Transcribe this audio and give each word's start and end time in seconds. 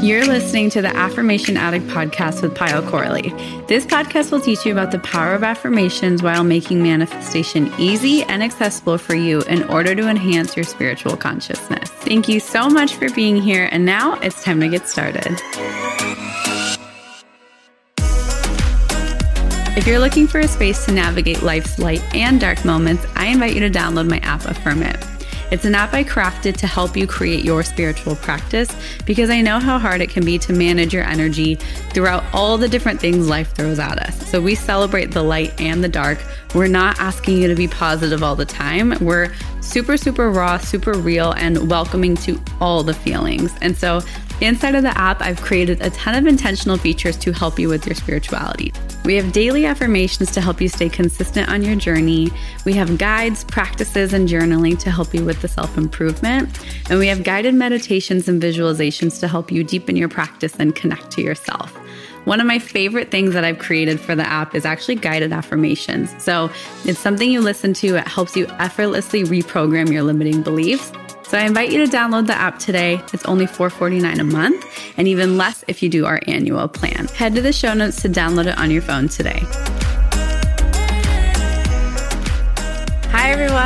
You're 0.00 0.26
listening 0.26 0.70
to 0.70 0.80
the 0.80 0.94
Affirmation 0.94 1.56
Addict 1.56 1.84
podcast 1.88 2.40
with 2.40 2.54
Payal 2.54 2.88
Corley. 2.88 3.30
This 3.66 3.84
podcast 3.84 4.30
will 4.30 4.40
teach 4.40 4.64
you 4.64 4.70
about 4.70 4.92
the 4.92 5.00
power 5.00 5.34
of 5.34 5.42
affirmations 5.42 6.22
while 6.22 6.44
making 6.44 6.84
manifestation 6.84 7.72
easy 7.80 8.22
and 8.22 8.40
accessible 8.40 8.96
for 8.96 9.16
you 9.16 9.42
in 9.42 9.64
order 9.64 9.96
to 9.96 10.08
enhance 10.08 10.54
your 10.54 10.62
spiritual 10.62 11.16
consciousness. 11.16 11.90
Thank 11.90 12.28
you 12.28 12.38
so 12.38 12.68
much 12.70 12.94
for 12.94 13.10
being 13.10 13.42
here, 13.42 13.68
and 13.72 13.84
now 13.84 14.14
it's 14.20 14.44
time 14.44 14.60
to 14.60 14.68
get 14.68 14.88
started. 14.88 15.36
If 19.76 19.84
you're 19.84 19.98
looking 19.98 20.28
for 20.28 20.38
a 20.38 20.46
space 20.46 20.84
to 20.84 20.92
navigate 20.92 21.42
life's 21.42 21.76
light 21.80 22.04
and 22.14 22.38
dark 22.40 22.64
moments, 22.64 23.04
I 23.16 23.26
invite 23.26 23.52
you 23.52 23.60
to 23.60 23.70
download 23.70 24.08
my 24.08 24.18
app, 24.18 24.44
Affirm 24.44 24.84
It. 24.84 25.17
It's 25.50 25.64
an 25.64 25.74
app 25.74 25.94
I 25.94 26.04
crafted 26.04 26.58
to 26.58 26.66
help 26.66 26.94
you 26.94 27.06
create 27.06 27.42
your 27.42 27.62
spiritual 27.62 28.16
practice 28.16 28.70
because 29.06 29.30
I 29.30 29.40
know 29.40 29.58
how 29.58 29.78
hard 29.78 30.02
it 30.02 30.10
can 30.10 30.22
be 30.22 30.38
to 30.40 30.52
manage 30.52 30.92
your 30.92 31.04
energy 31.04 31.54
throughout 31.94 32.22
all 32.34 32.58
the 32.58 32.68
different 32.68 33.00
things 33.00 33.28
life 33.28 33.54
throws 33.54 33.78
at 33.78 33.98
us. 33.98 34.30
So 34.30 34.42
we 34.42 34.54
celebrate 34.54 35.12
the 35.12 35.22
light 35.22 35.58
and 35.58 35.82
the 35.82 35.88
dark. 35.88 36.18
We're 36.54 36.68
not 36.68 37.00
asking 37.00 37.38
you 37.38 37.48
to 37.48 37.54
be 37.54 37.66
positive 37.66 38.22
all 38.22 38.36
the 38.36 38.44
time. 38.44 38.92
We're 39.00 39.32
super, 39.62 39.96
super 39.96 40.30
raw, 40.30 40.58
super 40.58 40.92
real, 40.92 41.32
and 41.32 41.70
welcoming 41.70 42.16
to 42.16 42.38
all 42.60 42.82
the 42.82 42.94
feelings. 42.94 43.50
And 43.62 43.74
so 43.74 44.02
Inside 44.40 44.76
of 44.76 44.84
the 44.84 44.96
app, 44.96 45.20
I've 45.20 45.40
created 45.42 45.80
a 45.80 45.90
ton 45.90 46.14
of 46.14 46.24
intentional 46.26 46.76
features 46.76 47.16
to 47.18 47.32
help 47.32 47.58
you 47.58 47.68
with 47.68 47.84
your 47.86 47.96
spirituality. 47.96 48.72
We 49.04 49.16
have 49.16 49.32
daily 49.32 49.66
affirmations 49.66 50.30
to 50.32 50.40
help 50.40 50.60
you 50.60 50.68
stay 50.68 50.88
consistent 50.88 51.48
on 51.48 51.62
your 51.62 51.74
journey. 51.74 52.30
We 52.64 52.72
have 52.74 52.98
guides, 52.98 53.42
practices, 53.42 54.12
and 54.12 54.28
journaling 54.28 54.78
to 54.80 54.92
help 54.92 55.12
you 55.12 55.24
with 55.24 55.42
the 55.42 55.48
self 55.48 55.76
improvement. 55.76 56.56
And 56.88 57.00
we 57.00 57.08
have 57.08 57.24
guided 57.24 57.54
meditations 57.54 58.28
and 58.28 58.40
visualizations 58.40 59.18
to 59.20 59.28
help 59.28 59.50
you 59.50 59.64
deepen 59.64 59.96
your 59.96 60.08
practice 60.08 60.54
and 60.60 60.72
connect 60.72 61.10
to 61.12 61.22
yourself. 61.22 61.74
One 62.24 62.40
of 62.40 62.46
my 62.46 62.60
favorite 62.60 63.10
things 63.10 63.32
that 63.32 63.42
I've 63.42 63.58
created 63.58 63.98
for 63.98 64.14
the 64.14 64.26
app 64.26 64.54
is 64.54 64.64
actually 64.64 64.96
guided 64.96 65.32
affirmations. 65.32 66.14
So 66.22 66.50
it's 66.84 67.00
something 67.00 67.28
you 67.28 67.40
listen 67.40 67.72
to, 67.74 67.96
it 67.96 68.06
helps 68.06 68.36
you 68.36 68.46
effortlessly 68.58 69.24
reprogram 69.24 69.90
your 69.90 70.02
limiting 70.04 70.42
beliefs. 70.42 70.92
So 71.28 71.36
I 71.36 71.42
invite 71.42 71.70
you 71.70 71.84
to 71.84 71.92
download 71.94 72.26
the 72.26 72.34
app 72.34 72.58
today. 72.58 73.02
It's 73.12 73.26
only 73.26 73.44
$4.49 73.44 74.18
a 74.18 74.24
month 74.24 74.64
and 74.96 75.06
even 75.06 75.36
less 75.36 75.62
if 75.68 75.82
you 75.82 75.90
do 75.90 76.06
our 76.06 76.20
annual 76.26 76.68
plan. 76.68 77.06
Head 77.08 77.34
to 77.34 77.42
the 77.42 77.52
show 77.52 77.74
notes 77.74 78.00
to 78.00 78.08
download 78.08 78.46
it 78.46 78.56
on 78.56 78.70
your 78.70 78.80
phone 78.80 79.08
today. 79.08 79.42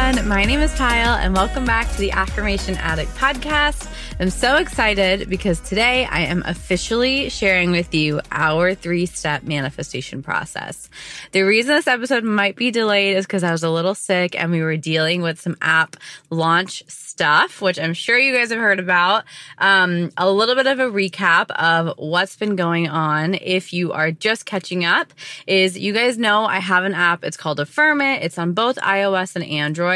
Everyone. 0.02 0.28
My 0.28 0.44
name 0.44 0.60
is 0.60 0.72
Payal, 0.72 1.18
and 1.18 1.34
welcome 1.34 1.64
back 1.64 1.88
to 1.92 1.98
the 1.98 2.10
Affirmation 2.10 2.76
Addict 2.76 3.10
podcast. 3.14 3.88
I'm 4.18 4.30
so 4.30 4.56
excited 4.56 5.28
because 5.28 5.60
today 5.60 6.06
I 6.06 6.22
am 6.22 6.42
officially 6.44 7.28
sharing 7.28 7.70
with 7.70 7.94
you 7.94 8.20
our 8.30 8.74
three 8.74 9.06
step 9.06 9.44
manifestation 9.44 10.22
process. 10.22 10.88
The 11.32 11.42
reason 11.42 11.74
this 11.74 11.86
episode 11.86 12.24
might 12.24 12.56
be 12.56 12.70
delayed 12.70 13.16
is 13.16 13.26
because 13.26 13.44
I 13.44 13.52
was 13.52 13.62
a 13.62 13.70
little 13.70 13.94
sick 13.94 14.34
and 14.38 14.50
we 14.50 14.60
were 14.60 14.76
dealing 14.76 15.22
with 15.22 15.40
some 15.40 15.56
app 15.60 15.96
launch 16.30 16.82
stuff, 16.88 17.60
which 17.60 17.78
I'm 17.78 17.94
sure 17.94 18.18
you 18.18 18.34
guys 18.34 18.50
have 18.50 18.58
heard 18.58 18.80
about. 18.80 19.24
Um, 19.58 20.10
a 20.16 20.30
little 20.30 20.54
bit 20.54 20.66
of 20.66 20.80
a 20.80 20.86
recap 20.86 21.50
of 21.50 21.96
what's 21.98 22.36
been 22.36 22.56
going 22.56 22.88
on. 22.88 23.34
If 23.34 23.72
you 23.72 23.92
are 23.92 24.10
just 24.10 24.46
catching 24.46 24.84
up, 24.84 25.12
is 25.46 25.78
you 25.78 25.92
guys 25.92 26.18
know 26.18 26.44
I 26.44 26.58
have 26.58 26.84
an 26.84 26.94
app. 26.94 27.22
It's 27.24 27.36
called 27.36 27.60
Affirm 27.60 28.00
It. 28.00 28.22
It's 28.22 28.38
on 28.38 28.52
both 28.52 28.76
iOS 28.76 29.36
and 29.36 29.44
Android. 29.44 29.91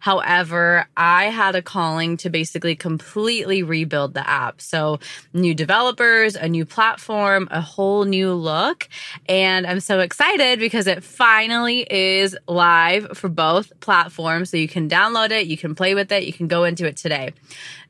However, 0.00 0.86
I 0.96 1.26
had 1.26 1.56
a 1.56 1.62
calling 1.62 2.18
to 2.18 2.28
basically 2.28 2.76
completely 2.76 3.62
rebuild 3.62 4.12
the 4.12 4.28
app. 4.28 4.60
So 4.60 5.00
new 5.32 5.54
developers, 5.54 6.36
a 6.36 6.48
new 6.48 6.66
platform, 6.66 7.48
a 7.50 7.62
whole 7.62 8.04
new 8.04 8.34
look. 8.34 8.88
And 9.26 9.66
I'm 9.66 9.80
so 9.80 10.00
excited 10.00 10.58
because 10.58 10.86
it 10.86 11.02
finally 11.02 11.86
is 11.90 12.36
live 12.46 13.16
for 13.16 13.30
both 13.30 13.72
platforms. 13.80 14.50
So 14.50 14.58
you 14.58 14.68
can 14.68 14.86
download 14.86 15.30
it, 15.30 15.46
you 15.46 15.56
can 15.56 15.74
play 15.74 15.94
with 15.94 16.12
it, 16.12 16.24
you 16.24 16.32
can 16.34 16.46
go 16.46 16.58
go 16.58 16.64
into 16.64 16.86
it 16.86 16.96
today. 16.96 17.32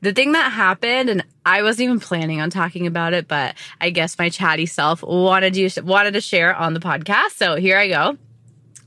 The 0.01 0.13
thing 0.13 0.33
that 0.33 0.51
happened, 0.51 1.09
and 1.09 1.23
I 1.45 1.63
wasn't 1.63 1.85
even 1.85 1.99
planning 1.99 2.39
on 2.39 2.49
talking 2.49 2.85
about 2.85 3.13
it, 3.13 3.27
but 3.27 3.55
I 3.81 3.89
guess 3.89 4.17
my 4.17 4.29
chatty 4.29 4.67
self 4.67 5.01
wanted 5.01 5.55
you 5.55 5.69
wanted 5.83 6.13
to 6.13 6.21
share 6.21 6.55
on 6.55 6.73
the 6.73 6.79
podcast. 6.79 7.31
So 7.31 7.55
here 7.55 7.77
I 7.77 7.87
go. 7.87 8.17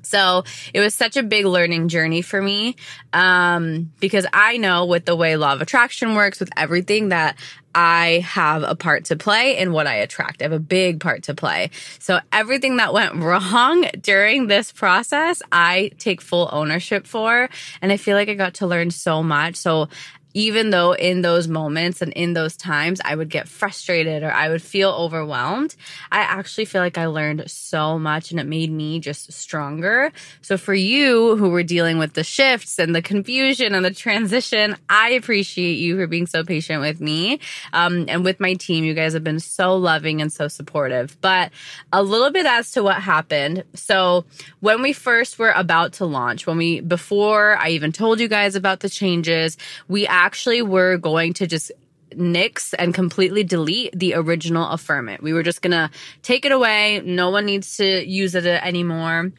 So 0.02 0.44
it 0.74 0.80
was 0.80 0.94
such 0.94 1.16
a 1.16 1.22
big 1.22 1.46
learning 1.46 1.88
journey 1.88 2.22
for 2.22 2.40
me 2.40 2.76
um, 3.12 3.92
because 4.00 4.26
I 4.32 4.56
know 4.56 4.84
with 4.86 5.04
the 5.04 5.16
way 5.16 5.36
law 5.36 5.52
of 5.52 5.60
attraction 5.60 6.14
works, 6.14 6.40
with 6.40 6.50
everything 6.56 7.08
that 7.08 7.36
I 7.74 8.24
have 8.26 8.62
a 8.62 8.74
part 8.74 9.06
to 9.06 9.16
play 9.16 9.56
in 9.56 9.72
what 9.72 9.86
I 9.86 9.94
attract. 9.94 10.42
I 10.42 10.44
have 10.44 10.52
a 10.52 10.58
big 10.58 11.00
part 11.00 11.24
to 11.24 11.34
play. 11.34 11.70
So 11.98 12.20
everything 12.30 12.76
that 12.76 12.92
went 12.92 13.14
wrong 13.22 13.86
during 14.00 14.46
this 14.46 14.72
process, 14.72 15.42
I 15.50 15.92
take 15.98 16.20
full 16.20 16.48
ownership 16.52 17.06
for. 17.06 17.48
And 17.80 17.92
I 17.92 17.96
feel 17.96 18.16
like 18.16 18.28
I 18.28 18.34
got 18.34 18.54
to 18.54 18.66
learn 18.66 18.90
so 18.90 19.22
much. 19.22 19.56
So 19.56 19.88
even 20.34 20.70
though 20.70 20.92
in 20.92 21.22
those 21.22 21.48
moments 21.48 22.02
and 22.02 22.12
in 22.12 22.32
those 22.32 22.56
times 22.56 23.00
I 23.04 23.14
would 23.14 23.28
get 23.28 23.48
frustrated 23.48 24.22
or 24.22 24.32
I 24.32 24.48
would 24.48 24.62
feel 24.62 24.90
overwhelmed, 24.90 25.76
I 26.10 26.20
actually 26.20 26.64
feel 26.64 26.80
like 26.80 26.98
I 26.98 27.06
learned 27.06 27.50
so 27.50 27.98
much 27.98 28.30
and 28.30 28.40
it 28.40 28.46
made 28.46 28.70
me 28.70 28.98
just 28.98 29.32
stronger. 29.32 30.12
So 30.40 30.56
for 30.56 30.74
you 30.74 31.36
who 31.36 31.50
were 31.50 31.62
dealing 31.62 31.98
with 31.98 32.14
the 32.14 32.24
shifts 32.24 32.78
and 32.78 32.94
the 32.94 33.02
confusion 33.02 33.74
and 33.74 33.84
the 33.84 33.90
transition, 33.90 34.76
I 34.88 35.10
appreciate 35.10 35.74
you 35.74 35.96
for 35.96 36.06
being 36.06 36.26
so 36.26 36.44
patient 36.44 36.80
with 36.80 37.00
me 37.00 37.40
um, 37.72 38.06
and 38.08 38.24
with 38.24 38.40
my 38.40 38.54
team. 38.54 38.84
You 38.84 38.94
guys 38.94 39.12
have 39.12 39.24
been 39.24 39.40
so 39.40 39.76
loving 39.76 40.20
and 40.20 40.32
so 40.32 40.48
supportive. 40.48 41.16
But 41.20 41.52
a 41.92 42.02
little 42.02 42.30
bit 42.30 42.46
as 42.46 42.70
to 42.72 42.82
what 42.82 42.96
happened. 42.96 43.64
So 43.74 44.24
when 44.60 44.82
we 44.82 44.92
first 44.92 45.38
were 45.38 45.52
about 45.52 45.94
to 45.94 46.04
launch, 46.04 46.46
when 46.46 46.56
we, 46.56 46.80
before 46.80 47.56
I 47.58 47.70
even 47.70 47.92
told 47.92 48.20
you 48.20 48.28
guys 48.28 48.54
about 48.54 48.80
the 48.80 48.88
changes, 48.88 49.56
we 49.88 50.06
actually 50.06 50.21
were 50.62 50.96
going 50.98 51.34
to 51.34 51.46
just 51.46 51.72
nix 52.14 52.74
and 52.74 52.94
completely 52.94 53.44
delete 53.44 53.98
the 53.98 54.14
original 54.14 54.68
Affirm 54.68 55.08
It. 55.08 55.22
We 55.22 55.32
were 55.32 55.42
just 55.42 55.62
going 55.62 55.72
to 55.72 55.90
take 56.22 56.44
it 56.44 56.52
away. 56.52 57.00
No 57.04 57.30
one 57.30 57.46
needs 57.46 57.76
to 57.78 58.06
use 58.06 58.34
it 58.34 58.46
anymore. 58.46 59.32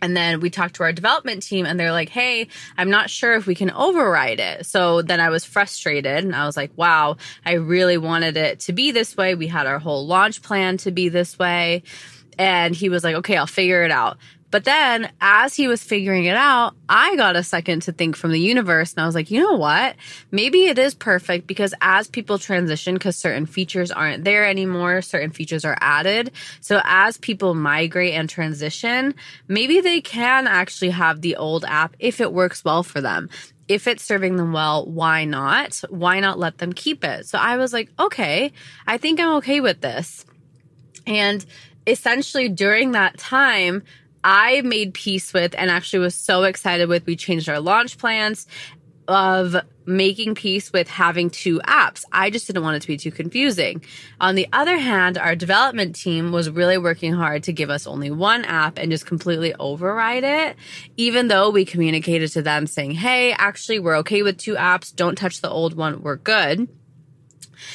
And 0.00 0.16
then 0.16 0.40
we 0.40 0.50
talked 0.50 0.76
to 0.76 0.84
our 0.84 0.92
development 0.92 1.42
team 1.42 1.66
and 1.66 1.78
they're 1.78 1.92
like, 1.92 2.08
Hey, 2.08 2.48
I'm 2.76 2.90
not 2.90 3.10
sure 3.10 3.34
if 3.34 3.46
we 3.46 3.54
can 3.54 3.70
override 3.70 4.40
it. 4.40 4.66
So 4.66 5.02
then 5.02 5.20
I 5.20 5.30
was 5.30 5.44
frustrated 5.44 6.24
and 6.24 6.34
I 6.34 6.46
was 6.46 6.56
like, 6.56 6.70
wow, 6.76 7.16
I 7.44 7.54
really 7.54 7.98
wanted 7.98 8.36
it 8.36 8.60
to 8.60 8.72
be 8.72 8.92
this 8.92 9.16
way. 9.16 9.34
We 9.34 9.48
had 9.48 9.66
our 9.66 9.78
whole 9.78 10.06
launch 10.06 10.40
plan 10.42 10.76
to 10.78 10.92
be 10.92 11.08
this 11.08 11.38
way. 11.38 11.82
And 12.38 12.76
he 12.76 12.88
was 12.88 13.02
like, 13.02 13.16
okay, 13.16 13.36
I'll 13.36 13.48
figure 13.48 13.82
it 13.82 13.90
out. 13.90 14.18
But 14.50 14.64
then 14.64 15.10
as 15.20 15.54
he 15.54 15.68
was 15.68 15.82
figuring 15.82 16.24
it 16.24 16.36
out, 16.36 16.74
I 16.88 17.16
got 17.16 17.36
a 17.36 17.42
second 17.42 17.82
to 17.82 17.92
think 17.92 18.16
from 18.16 18.32
the 18.32 18.40
universe 18.40 18.92
and 18.92 19.02
I 19.02 19.06
was 19.06 19.14
like, 19.14 19.30
you 19.30 19.42
know 19.42 19.54
what? 19.54 19.96
Maybe 20.30 20.66
it 20.66 20.78
is 20.78 20.94
perfect 20.94 21.46
because 21.46 21.74
as 21.80 22.08
people 22.08 22.38
transition, 22.38 22.94
because 22.94 23.16
certain 23.16 23.44
features 23.46 23.90
aren't 23.90 24.24
there 24.24 24.46
anymore, 24.46 25.02
certain 25.02 25.30
features 25.30 25.64
are 25.64 25.76
added. 25.80 26.30
So 26.60 26.80
as 26.84 27.18
people 27.18 27.54
migrate 27.54 28.14
and 28.14 28.28
transition, 28.28 29.14
maybe 29.48 29.80
they 29.80 30.00
can 30.00 30.46
actually 30.46 30.90
have 30.90 31.20
the 31.20 31.36
old 31.36 31.64
app 31.66 31.94
if 31.98 32.20
it 32.20 32.32
works 32.32 32.64
well 32.64 32.82
for 32.82 33.00
them. 33.00 33.28
If 33.68 33.86
it's 33.86 34.02
serving 34.02 34.36
them 34.36 34.54
well, 34.54 34.86
why 34.86 35.26
not? 35.26 35.82
Why 35.90 36.20
not 36.20 36.38
let 36.38 36.56
them 36.56 36.72
keep 36.72 37.04
it? 37.04 37.26
So 37.26 37.36
I 37.36 37.58
was 37.58 37.74
like, 37.74 37.90
okay, 37.98 38.52
I 38.86 38.96
think 38.96 39.20
I'm 39.20 39.36
okay 39.36 39.60
with 39.60 39.82
this. 39.82 40.24
And 41.06 41.44
essentially 41.86 42.48
during 42.48 42.92
that 42.92 43.18
time, 43.18 43.82
I 44.30 44.60
made 44.60 44.92
peace 44.92 45.32
with 45.32 45.54
and 45.56 45.70
actually 45.70 46.00
was 46.00 46.14
so 46.14 46.42
excited 46.42 46.86
with. 46.86 47.06
We 47.06 47.16
changed 47.16 47.48
our 47.48 47.60
launch 47.60 47.96
plans. 47.96 48.46
of 49.08 49.56
making 49.86 50.34
peace 50.34 50.70
with 50.70 50.86
having 50.86 51.30
two 51.30 51.60
apps. 51.60 52.04
I 52.12 52.28
just 52.28 52.46
didn't 52.46 52.62
want 52.62 52.76
it 52.76 52.82
to 52.82 52.88
be 52.88 52.98
too 52.98 53.10
confusing. 53.10 53.82
On 54.20 54.34
the 54.34 54.46
other 54.52 54.76
hand, 54.76 55.16
our 55.16 55.34
development 55.34 55.96
team 55.96 56.30
was 56.30 56.50
really 56.50 56.76
working 56.76 57.14
hard 57.14 57.44
to 57.44 57.54
give 57.54 57.70
us 57.70 57.86
only 57.86 58.10
one 58.10 58.44
app 58.44 58.76
and 58.76 58.90
just 58.92 59.06
completely 59.06 59.54
override 59.54 60.24
it, 60.24 60.56
even 60.98 61.28
though 61.28 61.48
we 61.48 61.64
communicated 61.64 62.30
to 62.32 62.42
them 62.42 62.66
saying, 62.66 62.90
Hey, 62.90 63.32
actually, 63.32 63.78
we're 63.78 63.96
okay 64.00 64.22
with 64.22 64.36
two 64.36 64.56
apps. 64.56 64.94
Don't 64.94 65.16
touch 65.16 65.40
the 65.40 65.48
old 65.48 65.74
one. 65.74 66.02
We're 66.02 66.16
good. 66.16 66.68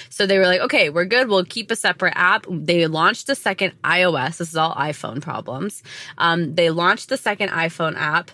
So 0.10 0.26
they 0.26 0.38
were 0.38 0.46
like, 0.46 0.62
okay, 0.62 0.90
we're 0.90 1.06
good. 1.06 1.28
We'll 1.28 1.46
keep 1.46 1.72
a 1.72 1.76
separate 1.76 2.14
app. 2.16 2.46
They 2.50 2.88
launched 2.88 3.28
the 3.28 3.36
second 3.36 3.74
iOS. 3.84 4.38
This 4.38 4.50
is 4.50 4.56
all 4.56 4.74
iPhone 4.76 5.22
problems. 5.22 5.84
Um, 6.18 6.56
they 6.56 6.70
launched 6.70 7.10
the 7.10 7.18
second 7.18 7.50
iPhone 7.50 7.96
app 7.96 8.32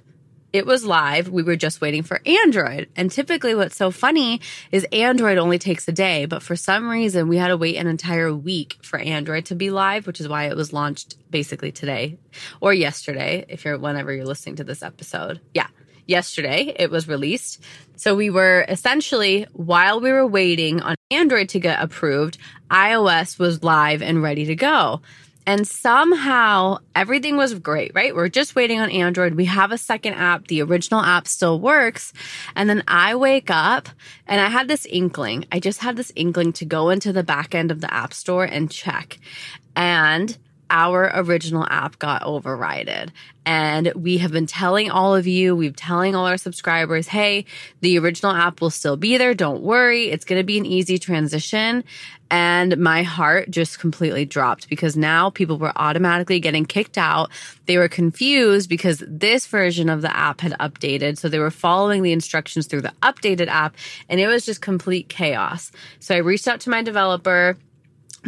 it 0.52 0.66
was 0.66 0.84
live. 0.84 1.30
We 1.30 1.44
were 1.44 1.56
just 1.56 1.82
waiting 1.82 2.04
for 2.04 2.22
Android. 2.26 2.90
And 2.96 3.12
typically 3.12 3.54
what's 3.54 3.76
so 3.76 3.92
funny 3.92 4.42
is 4.72 4.86
Android 4.92 5.38
only 5.38 5.60
takes 5.60 5.88
a 5.88 5.92
day, 5.92 6.26
but 6.26 6.42
for 6.42 6.56
some 6.56 6.90
reason 6.90 7.28
we 7.28 7.38
had 7.38 7.50
to 7.50 7.58
wait 7.58 7.76
an 7.76 7.88
entire 7.88 8.34
week 8.34 8.78
for 8.82 8.98
Android 8.98 9.46
to 9.46 9.56
be 9.56 9.70
live, 9.70 10.08
which 10.08 10.20
is 10.20 10.28
why 10.28 10.46
it 10.46 10.56
was 10.56 10.74
launched 10.74 11.18
basically 11.30 11.72
today 11.72 12.18
or 12.62 12.74
yesterday 12.74 13.46
if 13.48 13.64
you're 13.64 13.78
whenever 13.78 14.12
you're 14.12 14.26
listening 14.26 14.56
to 14.56 14.64
this 14.64 14.82
episode. 14.82 15.40
Yeah. 15.54 15.68
Yesterday 16.10 16.74
it 16.76 16.90
was 16.90 17.08
released. 17.08 17.64
So 17.96 18.16
we 18.16 18.32
were 18.32 18.66
essentially 18.68 19.46
while 19.54 20.02
we 20.02 20.12
were 20.12 20.26
waiting 20.26 20.82
on 20.82 20.96
Android 21.12 21.50
to 21.50 21.60
get 21.60 21.84
approved, 21.84 22.40
iOS 22.72 23.38
was 23.38 23.64
live 23.64 24.02
and 24.02 24.24
ready 24.24 24.46
to 24.46 24.56
go. 24.56 25.02
And 25.46 25.68
somehow 25.68 26.80
everything 26.96 27.38
was 27.38 27.54
great, 27.54 27.92
right? 27.94 28.16
We're 28.16 28.28
just 28.28 28.56
waiting 28.56 28.80
on 28.80 28.90
Android. 28.90 29.36
We 29.36 29.46
have 29.46 29.72
a 29.72 29.78
second 29.78 30.16
app. 30.16 30.48
The 30.48 30.64
original 30.64 31.02
app 31.02 31.28
still 31.28 31.60
works. 31.60 32.12
And 32.56 32.68
then 32.68 32.84
I 32.88 33.14
wake 33.14 33.52
up 33.52 33.88
and 34.26 34.42
I 34.42 34.50
had 34.50 34.68
this 34.68 34.88
inkling. 34.88 35.46
I 35.52 35.60
just 35.60 35.80
had 35.80 35.96
this 35.96 36.12
inkling 36.16 36.54
to 36.54 36.66
go 36.66 36.90
into 36.90 37.14
the 37.14 37.24
back 37.24 37.54
end 37.54 37.70
of 37.70 37.82
the 37.82 37.94
app 37.94 38.16
store 38.16 38.46
and 38.46 38.72
check. 38.72 39.20
And 39.76 40.36
our 40.70 41.12
original 41.14 41.66
app 41.70 42.00
got 42.00 42.24
overridden. 42.24 43.12
And 43.46 43.92
we 43.96 44.20
have 44.20 44.32
been 44.32 44.46
telling 44.46 44.92
all 44.92 45.16
of 45.16 45.26
you, 45.26 45.56
we've 45.56 45.76
telling 45.76 46.16
all 46.16 46.28
our 46.28 46.38
subscribers, 46.38 47.08
hey, 47.08 47.46
the 47.82 47.98
original 47.98 48.32
app 48.32 48.62
will 48.62 48.70
still 48.70 48.96
be 48.96 49.18
there. 49.18 49.34
Don't 49.34 49.64
worry. 49.64 50.10
It's 50.12 50.26
going 50.26 50.40
to 50.40 50.44
be 50.44 50.58
an 50.58 50.66
easy 50.66 51.00
transition. 51.00 51.84
And 52.32 52.78
my 52.78 53.02
heart 53.02 53.50
just 53.50 53.80
completely 53.80 54.24
dropped 54.24 54.70
because 54.70 54.96
now 54.96 55.32
people 55.32 55.58
were 55.58 55.74
automatically 55.76 56.40
getting 56.40 56.66
kicked 56.66 56.98
out. 56.98 57.32
They 57.66 57.78
were 57.78 57.88
confused 57.88 58.70
because 58.70 59.04
this 59.08 59.48
version 59.48 59.90
of 59.90 60.04
the 60.04 60.16
app 60.16 60.42
had 60.42 60.52
updated. 60.60 61.18
So 61.18 61.28
they 61.28 61.40
were 61.40 61.50
following 61.50 62.04
the 62.04 62.12
instructions 62.12 62.68
through 62.68 62.82
the 62.82 62.94
updated 63.02 63.48
app 63.48 63.76
and 64.10 64.20
it 64.20 64.28
was 64.28 64.46
just 64.46 64.62
complete 64.62 65.10
chaos. 65.10 65.72
So 66.00 66.14
I 66.14 66.20
reached 66.20 66.48
out 66.48 66.60
to 66.62 66.70
my 66.70 66.84
developer 66.84 67.58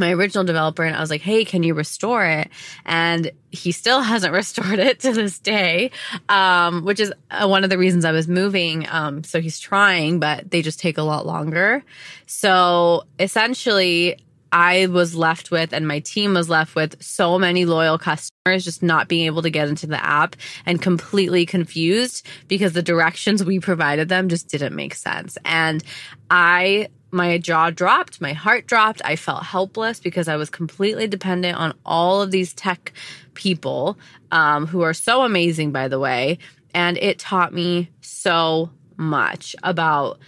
my 0.02 0.14
original 0.14 0.44
developer 0.44 0.84
and 0.84 0.96
I 0.96 1.00
was 1.00 1.10
like, 1.10 1.22
"Hey, 1.22 1.46
can 1.46 1.64
you 1.64 1.74
restore 1.74 2.26
it?" 2.26 2.50
And 2.86 3.32
he 3.52 3.72
still 3.72 4.02
hasn't 4.12 4.34
restored 4.34 4.80
it 4.80 5.00
to 5.02 5.14
this 5.14 5.40
day, 5.40 5.92
um, 6.28 6.84
which 6.84 7.00
is 7.00 7.14
uh, 7.30 7.48
one 7.48 7.64
of 7.64 7.70
the 7.70 7.78
reasons 7.78 8.04
I 8.04 8.12
was 8.12 8.28
moving. 8.28 8.86
Um, 8.90 9.24
so 9.24 9.40
he's 9.40 9.60
trying, 9.60 10.20
but 10.20 10.52
they 10.52 10.62
just 10.62 10.80
take 10.80 10.98
a 10.98 11.04
lot 11.04 11.26
longer. 11.26 11.84
So 12.26 13.04
essentially, 13.20 14.18
I 14.52 14.88
was 14.88 15.16
left 15.16 15.50
with, 15.50 15.74
and 15.74 15.88
my 15.88 16.00
team 16.00 16.34
was 16.34 16.50
left 16.50 16.76
with, 16.76 17.02
so 17.02 17.40
many 17.40 17.66
loyal 17.66 17.98
customers 17.98 18.66
just 18.66 18.84
not 18.84 19.08
being 19.08 19.26
able 19.26 19.42
to 19.44 19.50
get 19.50 19.70
into 19.70 19.88
the 19.88 20.04
app 20.04 20.36
and 20.66 20.82
completely 20.82 21.46
confused 21.46 22.28
because 22.48 22.74
the 22.74 22.84
directions 22.84 23.44
we 23.44 23.60
provided 23.60 24.10
them 24.10 24.28
just 24.28 24.50
didn't 24.50 24.76
make 24.76 24.94
sense. 24.94 25.38
And 25.46 25.84
I 26.30 26.90
my 27.12 27.38
jaw 27.38 27.70
dropped, 27.70 28.22
my 28.22 28.34
heart 28.34 28.68
dropped. 28.68 29.02
I 29.04 29.16
felt 29.16 29.44
helpless 29.44 30.00
because 30.00 30.28
I 30.28 30.38
was 30.38 30.50
completely 30.50 31.08
dependent 31.08 31.58
on 31.58 31.74
all 31.86 32.22
of 32.22 32.32
these 32.32 32.54
tech 32.54 32.94
people 33.34 33.98
um, 34.32 34.68
who 34.68 34.82
are 34.82 34.94
so 34.94 35.24
amazing, 35.24 35.72
by 35.72 35.88
the 35.88 36.00
way. 36.00 36.38
And 36.74 36.98
it 36.98 37.20
taught 37.20 37.54
me 37.54 37.90
so 38.02 38.70
much 38.98 39.56
about 39.64 40.20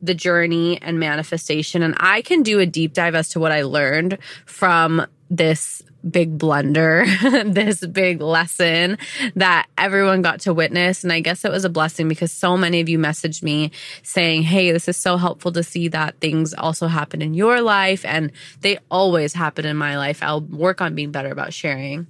the 0.00 0.14
journey 0.14 0.82
and 0.82 0.98
manifestation. 0.98 1.82
And 1.82 1.94
I 1.98 2.22
can 2.22 2.42
do 2.42 2.58
a 2.58 2.66
deep 2.66 2.92
dive 2.92 3.14
as 3.14 3.28
to 3.30 3.40
what 3.40 3.52
I 3.52 3.62
learned 3.62 4.18
from 4.46 5.06
this 5.32 5.80
big 6.08 6.36
blunder, 6.36 7.06
this 7.46 7.84
big 7.86 8.20
lesson 8.20 8.98
that 9.34 9.66
everyone 9.78 10.20
got 10.20 10.40
to 10.40 10.52
witness. 10.52 11.02
And 11.02 11.12
I 11.12 11.20
guess 11.20 11.44
it 11.46 11.50
was 11.50 11.64
a 11.64 11.70
blessing 11.70 12.06
because 12.06 12.30
so 12.30 12.56
many 12.56 12.80
of 12.80 12.88
you 12.88 12.98
messaged 12.98 13.42
me 13.42 13.70
saying, 14.02 14.42
Hey, 14.42 14.72
this 14.72 14.88
is 14.88 14.96
so 14.98 15.16
helpful 15.16 15.50
to 15.52 15.62
see 15.62 15.88
that 15.88 16.20
things 16.20 16.52
also 16.52 16.86
happen 16.86 17.22
in 17.22 17.32
your 17.32 17.62
life. 17.62 18.04
And 18.04 18.30
they 18.60 18.78
always 18.90 19.32
happen 19.32 19.64
in 19.64 19.76
my 19.76 19.96
life. 19.96 20.22
I'll 20.22 20.42
work 20.42 20.82
on 20.82 20.94
being 20.94 21.12
better 21.12 21.30
about 21.30 21.54
sharing. 21.54 22.06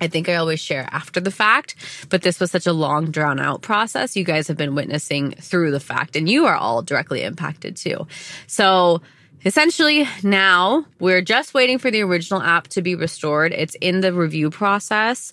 I 0.00 0.06
think 0.06 0.28
I 0.28 0.36
always 0.36 0.60
share 0.60 0.88
after 0.92 1.20
the 1.20 1.30
fact, 1.30 1.76
but 2.10 2.22
this 2.22 2.38
was 2.40 2.50
such 2.50 2.66
a 2.66 2.72
long, 2.72 3.10
drawn 3.10 3.40
out 3.40 3.62
process. 3.62 4.16
You 4.16 4.24
guys 4.24 4.48
have 4.48 4.56
been 4.56 4.74
witnessing 4.74 5.32
through 5.32 5.70
the 5.70 5.80
fact, 5.80 6.16
and 6.16 6.28
you 6.28 6.46
are 6.46 6.56
all 6.56 6.82
directly 6.82 7.22
impacted 7.22 7.76
too. 7.76 8.06
So, 8.48 9.02
Essentially, 9.44 10.08
now 10.22 10.86
we're 11.00 11.22
just 11.22 11.54
waiting 11.54 11.78
for 11.78 11.90
the 11.90 12.00
original 12.02 12.42
app 12.42 12.68
to 12.68 12.82
be 12.82 12.94
restored. 12.94 13.52
It's 13.52 13.74
in 13.80 14.00
the 14.00 14.12
review 14.12 14.50
process. 14.50 15.32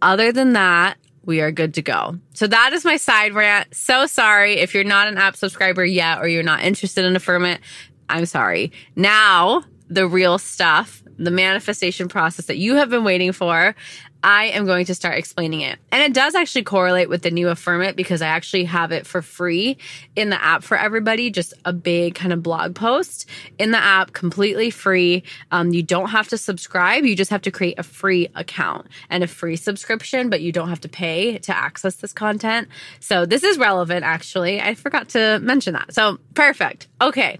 Other 0.00 0.32
than 0.32 0.54
that, 0.54 0.96
we 1.24 1.40
are 1.40 1.52
good 1.52 1.74
to 1.74 1.82
go. 1.82 2.18
So 2.32 2.46
that 2.46 2.72
is 2.72 2.84
my 2.84 2.96
side 2.96 3.34
rant. 3.34 3.74
So 3.74 4.06
sorry 4.06 4.54
if 4.54 4.74
you're 4.74 4.84
not 4.84 5.08
an 5.08 5.18
app 5.18 5.36
subscriber 5.36 5.84
yet 5.84 6.18
or 6.18 6.28
you're 6.28 6.42
not 6.42 6.62
interested 6.62 7.04
in 7.04 7.14
Affirm 7.14 7.44
It. 7.44 7.60
I'm 8.08 8.26
sorry. 8.26 8.72
Now, 8.96 9.64
the 9.88 10.08
real 10.08 10.38
stuff, 10.38 11.02
the 11.18 11.30
manifestation 11.30 12.08
process 12.08 12.46
that 12.46 12.56
you 12.56 12.76
have 12.76 12.88
been 12.88 13.04
waiting 13.04 13.32
for. 13.32 13.74
I 14.22 14.46
am 14.46 14.66
going 14.66 14.86
to 14.86 14.94
start 14.94 15.18
explaining 15.18 15.62
it. 15.62 15.78
And 15.90 16.02
it 16.02 16.12
does 16.12 16.34
actually 16.34 16.64
correlate 16.64 17.08
with 17.08 17.22
the 17.22 17.30
new 17.30 17.48
Affirm 17.48 17.82
It 17.82 17.96
because 17.96 18.22
I 18.22 18.28
actually 18.28 18.64
have 18.64 18.92
it 18.92 19.06
for 19.06 19.22
free 19.22 19.78
in 20.16 20.30
the 20.30 20.42
app 20.42 20.62
for 20.62 20.76
everybody, 20.76 21.30
just 21.30 21.54
a 21.64 21.72
big 21.72 22.14
kind 22.14 22.32
of 22.32 22.42
blog 22.42 22.74
post 22.74 23.26
in 23.58 23.70
the 23.70 23.78
app, 23.78 24.12
completely 24.12 24.70
free. 24.70 25.22
Um, 25.50 25.72
you 25.72 25.82
don't 25.82 26.10
have 26.10 26.28
to 26.28 26.38
subscribe, 26.38 27.04
you 27.04 27.16
just 27.16 27.30
have 27.30 27.42
to 27.42 27.50
create 27.50 27.78
a 27.78 27.82
free 27.82 28.28
account 28.34 28.86
and 29.08 29.24
a 29.24 29.26
free 29.26 29.56
subscription, 29.56 30.30
but 30.30 30.40
you 30.40 30.52
don't 30.52 30.68
have 30.68 30.80
to 30.80 30.88
pay 30.88 31.38
to 31.38 31.56
access 31.56 31.96
this 31.96 32.12
content. 32.12 32.68
So 33.00 33.26
this 33.26 33.42
is 33.42 33.58
relevant, 33.58 34.04
actually. 34.04 34.60
I 34.60 34.74
forgot 34.74 35.08
to 35.10 35.38
mention 35.40 35.74
that. 35.74 35.94
So 35.94 36.18
perfect. 36.34 36.88
Okay. 37.00 37.38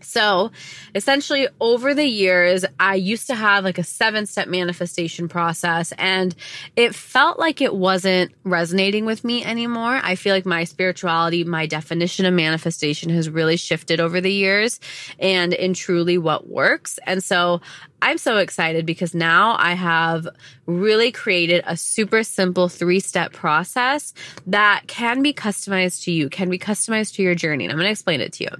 So 0.00 0.50
essentially, 0.94 1.48
over 1.60 1.94
the 1.94 2.06
years, 2.06 2.64
I 2.78 2.94
used 2.94 3.26
to 3.28 3.34
have 3.34 3.64
like 3.64 3.78
a 3.78 3.84
seven 3.84 4.26
step 4.26 4.48
manifestation 4.48 5.28
process, 5.28 5.92
and 5.98 6.34
it 6.76 6.94
felt 6.94 7.38
like 7.38 7.60
it 7.60 7.74
wasn't 7.74 8.32
resonating 8.44 9.04
with 9.04 9.24
me 9.24 9.44
anymore. 9.44 10.00
I 10.02 10.14
feel 10.14 10.34
like 10.34 10.46
my 10.46 10.64
spirituality, 10.64 11.44
my 11.44 11.66
definition 11.66 12.26
of 12.26 12.34
manifestation 12.34 13.10
has 13.10 13.28
really 13.28 13.56
shifted 13.56 14.00
over 14.00 14.20
the 14.20 14.32
years 14.32 14.80
and 15.18 15.52
in 15.52 15.74
truly 15.74 16.18
what 16.18 16.48
works. 16.48 16.98
And 17.04 17.22
so 17.22 17.60
I'm 18.00 18.18
so 18.18 18.36
excited 18.36 18.86
because 18.86 19.14
now 19.14 19.56
I 19.58 19.74
have 19.74 20.28
really 20.66 21.10
created 21.10 21.64
a 21.66 21.76
super 21.76 22.22
simple 22.22 22.68
three 22.68 23.00
step 23.00 23.32
process 23.32 24.14
that 24.46 24.82
can 24.86 25.22
be 25.22 25.32
customized 25.32 26.04
to 26.04 26.12
you, 26.12 26.28
can 26.28 26.48
be 26.48 26.58
customized 26.58 27.14
to 27.14 27.22
your 27.22 27.34
journey. 27.34 27.64
And 27.64 27.72
I'm 27.72 27.78
going 27.78 27.86
to 27.86 27.92
explain 27.92 28.20
it 28.20 28.32
to 28.34 28.44
you. 28.44 28.50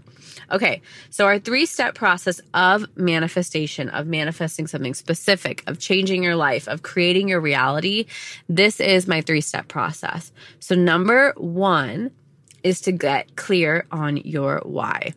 Okay, 0.51 0.81
so 1.11 1.27
our 1.27 1.39
three 1.39 1.67
step 1.67 1.95
process 1.95 2.41
of 2.55 2.87
manifestation, 2.97 3.89
of 3.91 4.07
manifesting 4.07 4.67
something 4.67 4.95
specific, 4.95 5.63
of 5.67 5.79
changing 5.79 6.23
your 6.23 6.37
life, 6.37 6.69
of 6.69 6.83
creating 6.83 7.29
your 7.29 7.41
reality, 7.41 8.07
this 8.49 8.81
is 8.81 9.07
my 9.07 9.21
three 9.21 9.43
step 9.43 9.69
process. 9.69 10.33
So, 10.61 10.75
number 10.75 11.35
one 11.37 12.13
is 12.63 12.81
to 12.83 12.93
get 12.93 13.37
clear 13.37 13.87
on 13.91 14.17
your 14.17 14.61
why. 14.65 15.15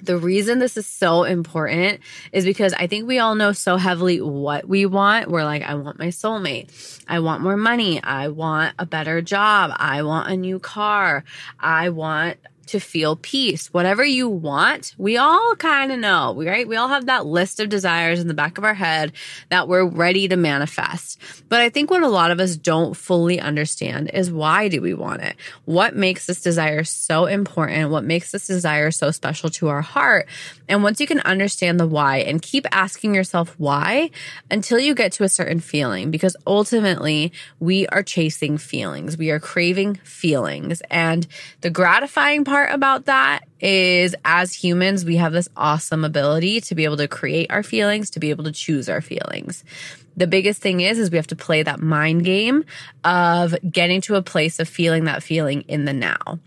The 0.00 0.18
reason 0.18 0.58
this 0.58 0.76
is 0.76 0.86
so 0.86 1.24
important 1.24 2.00
is 2.30 2.44
because 2.44 2.72
I 2.74 2.86
think 2.86 3.08
we 3.08 3.18
all 3.18 3.34
know 3.34 3.52
so 3.52 3.76
heavily 3.76 4.20
what 4.20 4.68
we 4.68 4.84
want. 4.84 5.30
We're 5.30 5.44
like, 5.44 5.62
I 5.62 5.74
want 5.74 5.98
my 5.98 6.08
soulmate. 6.08 7.02
I 7.08 7.20
want 7.20 7.42
more 7.42 7.56
money. 7.56 8.02
I 8.02 8.28
want 8.28 8.74
a 8.78 8.84
better 8.84 9.22
job. 9.22 9.72
I 9.74 10.02
want 10.02 10.30
a 10.30 10.36
new 10.36 10.58
car. 10.58 11.24
I 11.58 11.88
want 11.88 12.36
to 12.66 12.80
feel 12.80 13.16
peace. 13.16 13.72
Whatever 13.72 14.04
you 14.04 14.28
want, 14.28 14.94
we 14.98 15.16
all 15.16 15.54
kind 15.56 15.92
of 15.92 15.98
know, 15.98 16.34
right? 16.36 16.66
We 16.66 16.76
all 16.76 16.88
have 16.88 17.06
that 17.06 17.26
list 17.26 17.60
of 17.60 17.68
desires 17.68 18.20
in 18.20 18.28
the 18.28 18.34
back 18.34 18.58
of 18.58 18.64
our 18.64 18.74
head 18.74 19.12
that 19.50 19.68
we're 19.68 19.86
ready 19.86 20.28
to 20.28 20.36
manifest. 20.36 21.20
But 21.48 21.60
I 21.60 21.68
think 21.68 21.90
what 21.90 22.02
a 22.02 22.08
lot 22.08 22.30
of 22.30 22.40
us 22.40 22.56
don't 22.56 22.96
fully 22.96 23.38
understand 23.40 24.10
is 24.12 24.30
why 24.30 24.68
do 24.68 24.80
we 24.80 24.94
want 24.94 25.22
it? 25.22 25.36
What 25.64 25.94
makes 25.94 26.26
this 26.26 26.40
desire 26.40 26.84
so 26.84 27.26
important? 27.26 27.90
What 27.90 28.04
makes 28.04 28.32
this 28.32 28.46
desire 28.46 28.90
so 28.90 29.10
special 29.10 29.50
to 29.50 29.68
our 29.68 29.82
heart? 29.82 30.28
And 30.68 30.82
once 30.82 31.00
you 31.00 31.06
can 31.06 31.20
understand 31.20 31.78
the 31.78 31.86
why 31.86 32.18
and 32.18 32.42
keep 32.42 32.66
asking 32.72 33.14
yourself 33.14 33.54
why 33.58 34.10
until 34.50 34.78
you 34.78 34.94
get 34.94 35.12
to 35.12 35.24
a 35.24 35.28
certain 35.28 35.60
feeling, 35.60 36.10
because 36.10 36.36
ultimately 36.46 37.32
we 37.60 37.86
are 37.88 38.02
chasing 38.02 38.58
feelings. 38.58 39.16
We 39.16 39.30
are 39.30 39.40
craving 39.40 39.96
feelings 39.96 40.82
and 40.90 41.26
the 41.60 41.70
gratifying 41.70 42.44
part 42.44 42.55
part 42.56 42.72
about 42.72 43.04
that 43.04 43.44
is 43.60 44.14
as 44.24 44.54
humans, 44.54 45.04
we 45.04 45.16
have 45.16 45.30
this 45.30 45.46
awesome 45.58 46.06
ability 46.06 46.58
to 46.58 46.74
be 46.74 46.84
able 46.84 46.96
to 46.96 47.06
create 47.06 47.50
our 47.50 47.62
feelings, 47.62 48.08
to 48.08 48.18
be 48.18 48.30
able 48.30 48.44
to 48.44 48.52
choose 48.52 48.88
our 48.88 49.02
feelings. 49.02 49.62
The 50.16 50.26
biggest 50.26 50.62
thing 50.62 50.80
is, 50.80 50.98
is 50.98 51.10
we 51.10 51.18
have 51.18 51.26
to 51.26 51.36
play 51.36 51.62
that 51.62 51.80
mind 51.80 52.24
game 52.24 52.64
of 53.04 53.54
getting 53.70 54.00
to 54.02 54.14
a 54.14 54.22
place 54.22 54.58
of 54.58 54.70
feeling 54.70 55.04
that 55.04 55.22
feeling 55.22 55.62
in 55.68 55.84
the 55.84 55.92
now. 55.92 56.38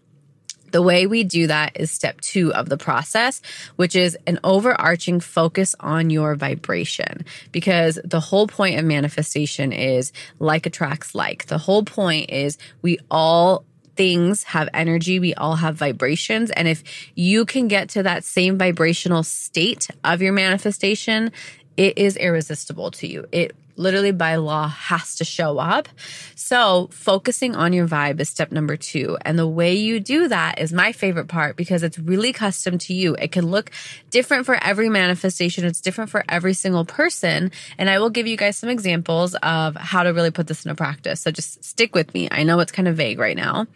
The 0.71 0.81
way 0.81 1.05
we 1.05 1.23
do 1.23 1.45
that 1.45 1.79
is 1.79 1.91
step 1.91 2.21
two 2.21 2.51
of 2.53 2.69
the 2.69 2.77
process, 2.77 3.41
which 3.75 3.95
is 3.95 4.17
an 4.25 4.39
overarching 4.43 5.19
focus 5.19 5.75
on 5.79 6.09
your 6.09 6.33
vibration. 6.33 7.23
Because 7.51 7.99
the 8.03 8.19
whole 8.19 8.47
point 8.47 8.79
of 8.79 8.85
manifestation 8.85 9.73
is 9.73 10.11
like 10.39 10.65
attracts 10.65 11.13
like. 11.13 11.45
The 11.45 11.59
whole 11.59 11.83
point 11.83 12.31
is 12.31 12.57
we 12.81 12.97
all 13.11 13.63
things 13.99 14.43
have 14.43 14.69
energy. 14.73 15.19
We 15.19 15.33
all 15.33 15.57
have 15.57 15.75
vibrations. 15.75 16.51
And 16.51 16.69
if 16.69 16.85
you 17.15 17.43
can 17.43 17.67
get 17.67 17.89
to 17.89 18.03
that 18.03 18.23
same 18.23 18.57
vibrational 18.57 19.23
state 19.23 19.89
of 20.05 20.21
your 20.21 20.31
manifestation, 20.31 21.33
it 21.79 21.97
is 21.97 22.17
irresistible 22.17 22.91
to 22.91 23.07
you. 23.07 23.25
It 23.31 23.55
literally 23.77 24.11
by 24.11 24.35
law 24.35 24.67
has 24.67 25.15
to 25.15 25.23
show 25.23 25.57
up. 25.57 25.87
So 26.35 26.89
focusing 26.91 27.55
on 27.55 27.71
your 27.71 27.87
vibe 27.87 28.19
is 28.19 28.27
step 28.27 28.51
number 28.51 28.75
two. 28.75 29.17
And 29.21 29.39
the 29.39 29.47
way 29.47 29.75
you 29.75 30.01
do 30.01 30.27
that 30.27 30.59
is 30.59 30.73
my 30.73 30.91
favorite 30.91 31.29
part 31.29 31.55
because 31.55 31.81
it's 31.81 31.97
really 31.97 32.33
custom 32.33 32.77
to 32.79 32.93
you. 32.93 33.15
It 33.15 33.31
can 33.31 33.49
look 33.49 33.71
different 34.09 34.45
for 34.45 34.61
every 34.61 34.89
manifestation. 34.89 35.63
It's 35.63 35.79
different 35.79 36.09
for 36.09 36.25
every 36.27 36.53
single 36.53 36.83
person. 36.83 37.49
And 37.77 37.89
I 37.89 37.99
will 37.99 38.09
give 38.09 38.27
you 38.27 38.35
guys 38.35 38.57
some 38.57 38.69
examples 38.69 39.33
of 39.35 39.77
how 39.77 40.03
to 40.03 40.09
really 40.09 40.31
put 40.31 40.47
this 40.47 40.65
into 40.65 40.75
practice. 40.75 41.21
So 41.21 41.31
just 41.31 41.63
stick 41.63 41.95
with 41.95 42.13
me. 42.13 42.27
I 42.29 42.43
know 42.43 42.59
it's 42.59 42.73
kind 42.73 42.89
of 42.89 42.97
vague 42.97 43.19
right 43.19 43.37
now. 43.37 43.67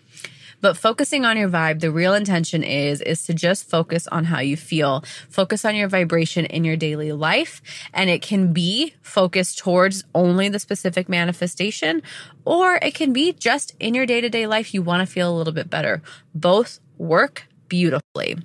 But 0.64 0.78
focusing 0.78 1.26
on 1.26 1.36
your 1.36 1.50
vibe, 1.50 1.82
the 1.82 1.92
real 1.92 2.14
intention 2.14 2.64
is, 2.64 3.02
is 3.02 3.24
to 3.24 3.34
just 3.34 3.70
focus 3.70 4.08
on 4.08 4.24
how 4.24 4.40
you 4.40 4.56
feel. 4.56 5.04
Focus 5.30 5.66
on 5.66 5.76
your 5.76 5.90
vibration 5.90 6.46
in 6.46 6.64
your 6.64 6.78
daily 6.78 7.12
life. 7.12 7.62
And 7.94 8.10
it 8.10 8.22
can 8.22 8.54
be 8.54 8.94
focused 9.02 9.58
towards 9.58 10.06
only 10.16 10.48
the 10.48 10.60
specific 10.60 11.10
manifestation, 11.10 12.02
or 12.46 12.76
it 12.76 12.96
can 12.96 13.12
be 13.12 13.34
just 13.34 13.76
in 13.82 13.94
your 13.94 14.06
day 14.06 14.22
to 14.22 14.30
day 14.30 14.48
life. 14.48 14.74
You 14.74 14.82
want 14.82 15.06
to 15.06 15.06
feel 15.06 15.30
a 15.30 15.36
little 15.36 15.52
bit 15.52 15.70
better. 15.70 16.02
Both 16.34 16.80
work 16.98 17.46
beautifully 17.68 18.38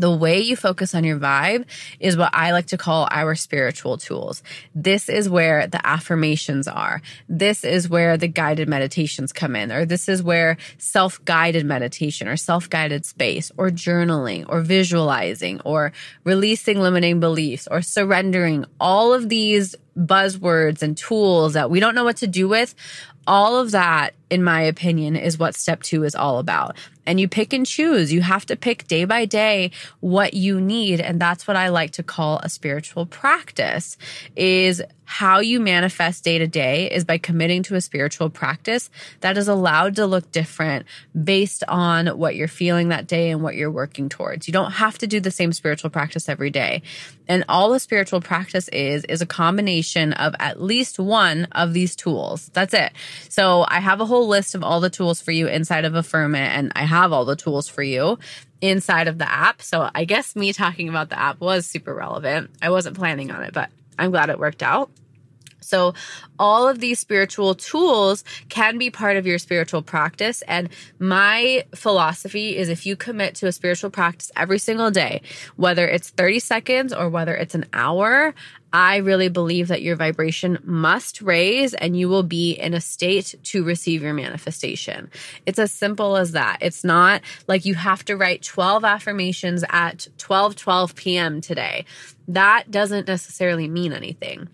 the 0.00 0.14
way 0.14 0.40
you 0.40 0.56
focus 0.56 0.94
on 0.94 1.04
your 1.04 1.18
vibe 1.18 1.64
is 2.00 2.16
what 2.16 2.30
I 2.34 2.52
like 2.52 2.66
to 2.66 2.78
call 2.78 3.08
our 3.10 3.34
spiritual 3.34 3.96
tools. 3.96 4.42
This 4.74 5.08
is 5.08 5.28
where 5.28 5.66
the 5.66 5.84
affirmations 5.86 6.68
are. 6.68 7.02
This 7.28 7.64
is 7.64 7.88
where 7.88 8.16
the 8.16 8.28
guided 8.28 8.68
meditations 8.68 9.32
come 9.32 9.56
in, 9.56 9.72
or 9.72 9.84
this 9.84 10.08
is 10.08 10.22
where 10.22 10.56
self 10.78 11.24
guided 11.24 11.64
meditation 11.64 12.28
or 12.28 12.36
self 12.36 12.68
guided 12.68 13.04
space 13.04 13.50
or 13.56 13.70
journaling 13.70 14.44
or 14.48 14.60
visualizing 14.60 15.60
or 15.64 15.92
releasing 16.24 16.80
limiting 16.80 17.20
beliefs 17.20 17.66
or 17.70 17.82
surrendering 17.82 18.64
all 18.78 19.12
of 19.12 19.28
these 19.28 19.74
buzzwords 19.96 20.82
and 20.82 20.96
tools 20.96 21.54
that 21.54 21.70
we 21.70 21.80
don't 21.80 21.94
know 21.94 22.04
what 22.04 22.18
to 22.18 22.26
do 22.26 22.48
with. 22.48 22.74
All 23.26 23.58
of 23.58 23.72
that, 23.72 24.14
in 24.30 24.44
my 24.44 24.60
opinion, 24.60 25.16
is 25.16 25.38
what 25.38 25.54
step 25.54 25.82
two 25.82 26.04
is 26.04 26.14
all 26.14 26.38
about 26.38 26.76
and 27.06 27.20
you 27.20 27.28
pick 27.28 27.52
and 27.52 27.64
choose. 27.64 28.12
You 28.12 28.20
have 28.22 28.44
to 28.46 28.56
pick 28.56 28.86
day 28.88 29.04
by 29.04 29.24
day 29.24 29.70
what 30.00 30.34
you 30.34 30.60
need. 30.60 31.00
And 31.00 31.20
that's 31.20 31.46
what 31.46 31.56
I 31.56 31.68
like 31.68 31.92
to 31.92 32.02
call 32.02 32.38
a 32.38 32.48
spiritual 32.48 33.06
practice 33.06 33.96
is 34.34 34.82
how 35.06 35.38
you 35.38 35.60
manifest 35.60 36.24
day 36.24 36.38
to 36.38 36.46
day 36.46 36.90
is 36.90 37.04
by 37.04 37.16
committing 37.16 37.62
to 37.62 37.76
a 37.76 37.80
spiritual 37.80 38.28
practice 38.28 38.90
that 39.20 39.38
is 39.38 39.48
allowed 39.48 39.96
to 39.96 40.04
look 40.04 40.30
different 40.32 40.84
based 41.24 41.62
on 41.68 42.08
what 42.08 42.34
you're 42.34 42.48
feeling 42.48 42.88
that 42.88 43.06
day 43.06 43.30
and 43.30 43.40
what 43.40 43.54
you're 43.54 43.70
working 43.70 44.08
towards. 44.08 44.48
You 44.48 44.52
don't 44.52 44.72
have 44.72 44.98
to 44.98 45.06
do 45.06 45.20
the 45.20 45.30
same 45.30 45.52
spiritual 45.52 45.90
practice 45.90 46.28
every 46.28 46.50
day. 46.50 46.82
And 47.28 47.44
all 47.48 47.72
a 47.72 47.80
spiritual 47.80 48.20
practice 48.20 48.68
is, 48.68 49.04
is 49.04 49.22
a 49.22 49.26
combination 49.26 50.12
of 50.12 50.34
at 50.40 50.60
least 50.60 50.98
one 50.98 51.46
of 51.52 51.72
these 51.72 51.94
tools. 51.94 52.50
That's 52.52 52.74
it. 52.74 52.92
So 53.28 53.64
I 53.66 53.78
have 53.78 54.00
a 54.00 54.06
whole 54.06 54.26
list 54.26 54.56
of 54.56 54.64
all 54.64 54.80
the 54.80 54.90
tools 54.90 55.22
for 55.22 55.30
you 55.30 55.46
inside 55.46 55.84
of 55.84 55.94
Affirm 55.94 56.34
It 56.34 56.48
and 56.48 56.72
I 56.74 56.84
have 56.84 57.12
all 57.12 57.24
the 57.24 57.36
tools 57.36 57.68
for 57.68 57.82
you 57.82 58.18
inside 58.60 59.06
of 59.06 59.18
the 59.18 59.30
app. 59.30 59.62
So 59.62 59.88
I 59.94 60.04
guess 60.04 60.34
me 60.34 60.52
talking 60.52 60.88
about 60.88 61.10
the 61.10 61.18
app 61.18 61.40
was 61.40 61.66
super 61.66 61.94
relevant. 61.94 62.50
I 62.60 62.70
wasn't 62.70 62.96
planning 62.96 63.30
on 63.30 63.42
it, 63.42 63.52
but 63.52 63.70
I'm 63.98 64.10
glad 64.10 64.30
it 64.30 64.38
worked 64.38 64.62
out. 64.62 64.90
So, 65.66 65.94
all 66.38 66.68
of 66.68 66.80
these 66.80 66.98
spiritual 66.98 67.54
tools 67.54 68.24
can 68.48 68.78
be 68.78 68.90
part 68.90 69.16
of 69.16 69.26
your 69.26 69.38
spiritual 69.38 69.82
practice. 69.82 70.42
And 70.42 70.68
my 70.98 71.64
philosophy 71.74 72.56
is 72.56 72.68
if 72.68 72.86
you 72.86 72.96
commit 72.96 73.34
to 73.36 73.46
a 73.46 73.52
spiritual 73.52 73.90
practice 73.90 74.30
every 74.36 74.58
single 74.58 74.90
day, 74.90 75.22
whether 75.56 75.86
it's 75.86 76.10
30 76.10 76.38
seconds 76.40 76.92
or 76.92 77.08
whether 77.08 77.34
it's 77.34 77.54
an 77.54 77.64
hour, 77.72 78.34
I 78.72 78.96
really 78.96 79.28
believe 79.28 79.68
that 79.68 79.80
your 79.80 79.96
vibration 79.96 80.58
must 80.62 81.22
raise 81.22 81.72
and 81.72 81.96
you 81.96 82.10
will 82.10 82.22
be 82.22 82.52
in 82.52 82.74
a 82.74 82.80
state 82.80 83.34
to 83.44 83.64
receive 83.64 84.02
your 84.02 84.12
manifestation. 84.12 85.10
It's 85.46 85.58
as 85.58 85.72
simple 85.72 86.16
as 86.16 86.32
that. 86.32 86.58
It's 86.60 86.84
not 86.84 87.22
like 87.48 87.64
you 87.64 87.74
have 87.74 88.04
to 88.04 88.16
write 88.16 88.42
12 88.42 88.84
affirmations 88.84 89.64
at 89.70 90.08
12 90.18 90.56
12 90.56 90.94
p.m. 90.94 91.40
today. 91.40 91.86
That 92.28 92.70
doesn't 92.70 93.08
necessarily 93.08 93.68
mean 93.68 93.92
anything. 93.92 94.48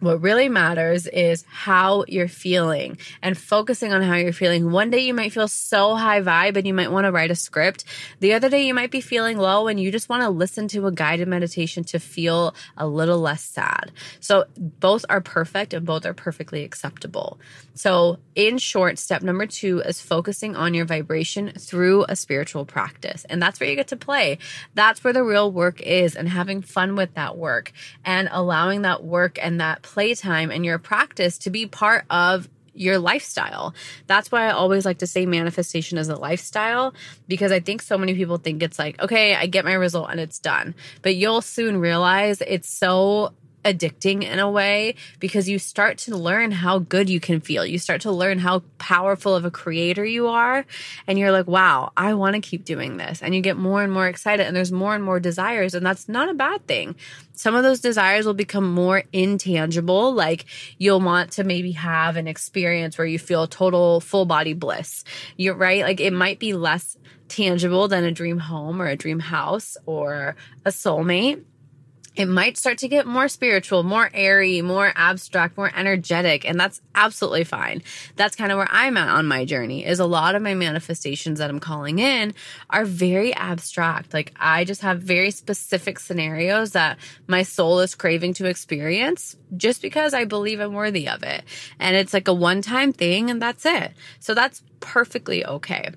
What 0.00 0.22
really 0.22 0.48
matters 0.48 1.06
is 1.06 1.44
how 1.46 2.04
you're 2.08 2.26
feeling 2.26 2.96
and 3.22 3.36
focusing 3.36 3.92
on 3.92 4.00
how 4.00 4.16
you're 4.16 4.32
feeling. 4.32 4.70
One 4.70 4.88
day 4.88 5.00
you 5.00 5.12
might 5.12 5.32
feel 5.32 5.46
so 5.46 5.94
high 5.94 6.22
vibe 6.22 6.56
and 6.56 6.66
you 6.66 6.72
might 6.72 6.90
want 6.90 7.04
to 7.04 7.12
write 7.12 7.30
a 7.30 7.34
script. 7.34 7.84
The 8.18 8.32
other 8.32 8.48
day 8.48 8.66
you 8.66 8.72
might 8.72 8.90
be 8.90 9.02
feeling 9.02 9.36
low 9.36 9.68
and 9.68 9.78
you 9.78 9.92
just 9.92 10.08
want 10.08 10.22
to 10.22 10.30
listen 10.30 10.68
to 10.68 10.86
a 10.86 10.92
guided 10.92 11.28
meditation 11.28 11.84
to 11.84 11.98
feel 11.98 12.54
a 12.78 12.86
little 12.86 13.18
less 13.18 13.44
sad. 13.44 13.92
So 14.20 14.46
both 14.56 15.04
are 15.10 15.20
perfect 15.20 15.74
and 15.74 15.84
both 15.84 16.06
are 16.06 16.14
perfectly 16.14 16.64
acceptable. 16.64 17.38
So 17.74 18.18
in 18.34 18.56
short, 18.56 18.98
step 18.98 19.22
number 19.22 19.46
two 19.46 19.80
is 19.80 20.00
focusing 20.00 20.56
on 20.56 20.72
your 20.72 20.86
vibration 20.86 21.52
through 21.58 22.06
a 22.08 22.16
spiritual 22.16 22.64
practice. 22.64 23.26
And 23.28 23.42
that's 23.42 23.60
where 23.60 23.68
you 23.68 23.76
get 23.76 23.88
to 23.88 23.96
play. 23.96 24.38
That's 24.74 25.04
where 25.04 25.12
the 25.12 25.24
real 25.24 25.52
work 25.52 25.82
is 25.82 26.16
and 26.16 26.28
having 26.28 26.62
fun 26.62 26.96
with 26.96 27.14
that 27.14 27.36
work 27.36 27.72
and 28.02 28.30
allowing 28.32 28.82
that 28.82 29.04
work 29.04 29.38
and 29.42 29.60
that 29.60 29.82
playtime 29.92 30.50
and 30.50 30.64
your 30.64 30.78
practice 30.78 31.38
to 31.38 31.50
be 31.50 31.66
part 31.66 32.04
of 32.10 32.48
your 32.74 32.98
lifestyle. 32.98 33.74
That's 34.06 34.30
why 34.30 34.46
I 34.46 34.52
always 34.52 34.84
like 34.84 34.98
to 34.98 35.06
say 35.06 35.26
manifestation 35.26 35.98
is 35.98 36.08
a 36.08 36.16
lifestyle 36.16 36.94
because 37.26 37.50
I 37.50 37.58
think 37.58 37.82
so 37.82 37.98
many 37.98 38.14
people 38.14 38.36
think 38.38 38.62
it's 38.62 38.78
like, 38.78 39.00
okay, 39.02 39.34
I 39.34 39.46
get 39.46 39.64
my 39.64 39.72
result 39.72 40.10
and 40.10 40.20
it's 40.20 40.38
done. 40.38 40.74
But 41.02 41.16
you'll 41.16 41.42
soon 41.42 41.78
realize 41.78 42.40
it's 42.40 42.68
so 42.68 43.34
addicting 43.64 44.24
in 44.24 44.38
a 44.38 44.50
way 44.50 44.94
because 45.18 45.48
you 45.48 45.58
start 45.58 45.98
to 45.98 46.16
learn 46.16 46.50
how 46.50 46.78
good 46.78 47.10
you 47.10 47.20
can 47.20 47.40
feel. 47.40 47.64
You 47.64 47.78
start 47.78 48.00
to 48.02 48.10
learn 48.10 48.38
how 48.38 48.62
powerful 48.78 49.34
of 49.34 49.44
a 49.44 49.50
creator 49.50 50.04
you 50.04 50.28
are. 50.28 50.64
And 51.06 51.18
you're 51.18 51.32
like, 51.32 51.46
wow, 51.46 51.92
I 51.96 52.14
want 52.14 52.34
to 52.34 52.40
keep 52.40 52.64
doing 52.64 52.96
this. 52.96 53.22
And 53.22 53.34
you 53.34 53.40
get 53.40 53.56
more 53.56 53.82
and 53.82 53.92
more 53.92 54.06
excited 54.06 54.46
and 54.46 54.56
there's 54.56 54.72
more 54.72 54.94
and 54.94 55.04
more 55.04 55.20
desires. 55.20 55.74
And 55.74 55.84
that's 55.84 56.08
not 56.08 56.28
a 56.28 56.34
bad 56.34 56.66
thing. 56.66 56.96
Some 57.32 57.54
of 57.54 57.62
those 57.62 57.80
desires 57.80 58.26
will 58.26 58.34
become 58.34 58.72
more 58.72 59.04
intangible. 59.12 60.12
Like 60.12 60.46
you'll 60.78 61.00
want 61.00 61.32
to 61.32 61.44
maybe 61.44 61.72
have 61.72 62.16
an 62.16 62.28
experience 62.28 62.96
where 62.98 63.06
you 63.06 63.18
feel 63.18 63.46
total 63.46 64.00
full 64.00 64.24
body 64.24 64.54
bliss. 64.54 65.04
You're 65.36 65.54
right. 65.54 65.82
Like 65.82 66.00
it 66.00 66.12
might 66.12 66.38
be 66.38 66.54
less 66.54 66.96
tangible 67.28 67.88
than 67.88 68.04
a 68.04 68.12
dream 68.12 68.38
home 68.38 68.82
or 68.82 68.88
a 68.88 68.96
dream 68.96 69.20
house 69.20 69.76
or 69.86 70.34
a 70.64 70.70
soulmate 70.70 71.44
it 72.20 72.26
might 72.26 72.58
start 72.58 72.76
to 72.76 72.86
get 72.86 73.06
more 73.06 73.28
spiritual, 73.28 73.82
more 73.82 74.10
airy, 74.12 74.60
more 74.60 74.92
abstract, 74.94 75.56
more 75.56 75.72
energetic. 75.74 76.46
And 76.46 76.60
that's 76.60 76.82
absolutely 76.94 77.44
fine. 77.44 77.82
That's 78.16 78.36
kind 78.36 78.52
of 78.52 78.58
where 78.58 78.68
I'm 78.70 78.98
at 78.98 79.08
on 79.08 79.26
my 79.26 79.46
journey 79.46 79.86
is 79.86 80.00
a 80.00 80.04
lot 80.04 80.34
of 80.34 80.42
my 80.42 80.52
manifestations 80.52 81.38
that 81.38 81.48
I'm 81.48 81.60
calling 81.60 81.98
in 81.98 82.34
are 82.68 82.84
very 82.84 83.32
abstract. 83.32 84.12
Like 84.12 84.34
I 84.38 84.64
just 84.64 84.82
have 84.82 85.00
very 85.00 85.30
specific 85.30 85.98
scenarios 85.98 86.72
that 86.72 86.98
my 87.26 87.42
soul 87.42 87.80
is 87.80 87.94
craving 87.94 88.34
to 88.34 88.44
experience 88.44 89.34
just 89.56 89.80
because 89.80 90.12
I 90.12 90.26
believe 90.26 90.60
I'm 90.60 90.74
worthy 90.74 91.08
of 91.08 91.22
it. 91.22 91.42
And 91.78 91.96
it's 91.96 92.12
like 92.12 92.28
a 92.28 92.34
one 92.34 92.60
time 92.60 92.92
thing 92.92 93.30
and 93.30 93.40
that's 93.40 93.64
it. 93.64 93.92
So 94.18 94.34
that's 94.34 94.62
perfectly 94.80 95.46
okay. 95.46 95.88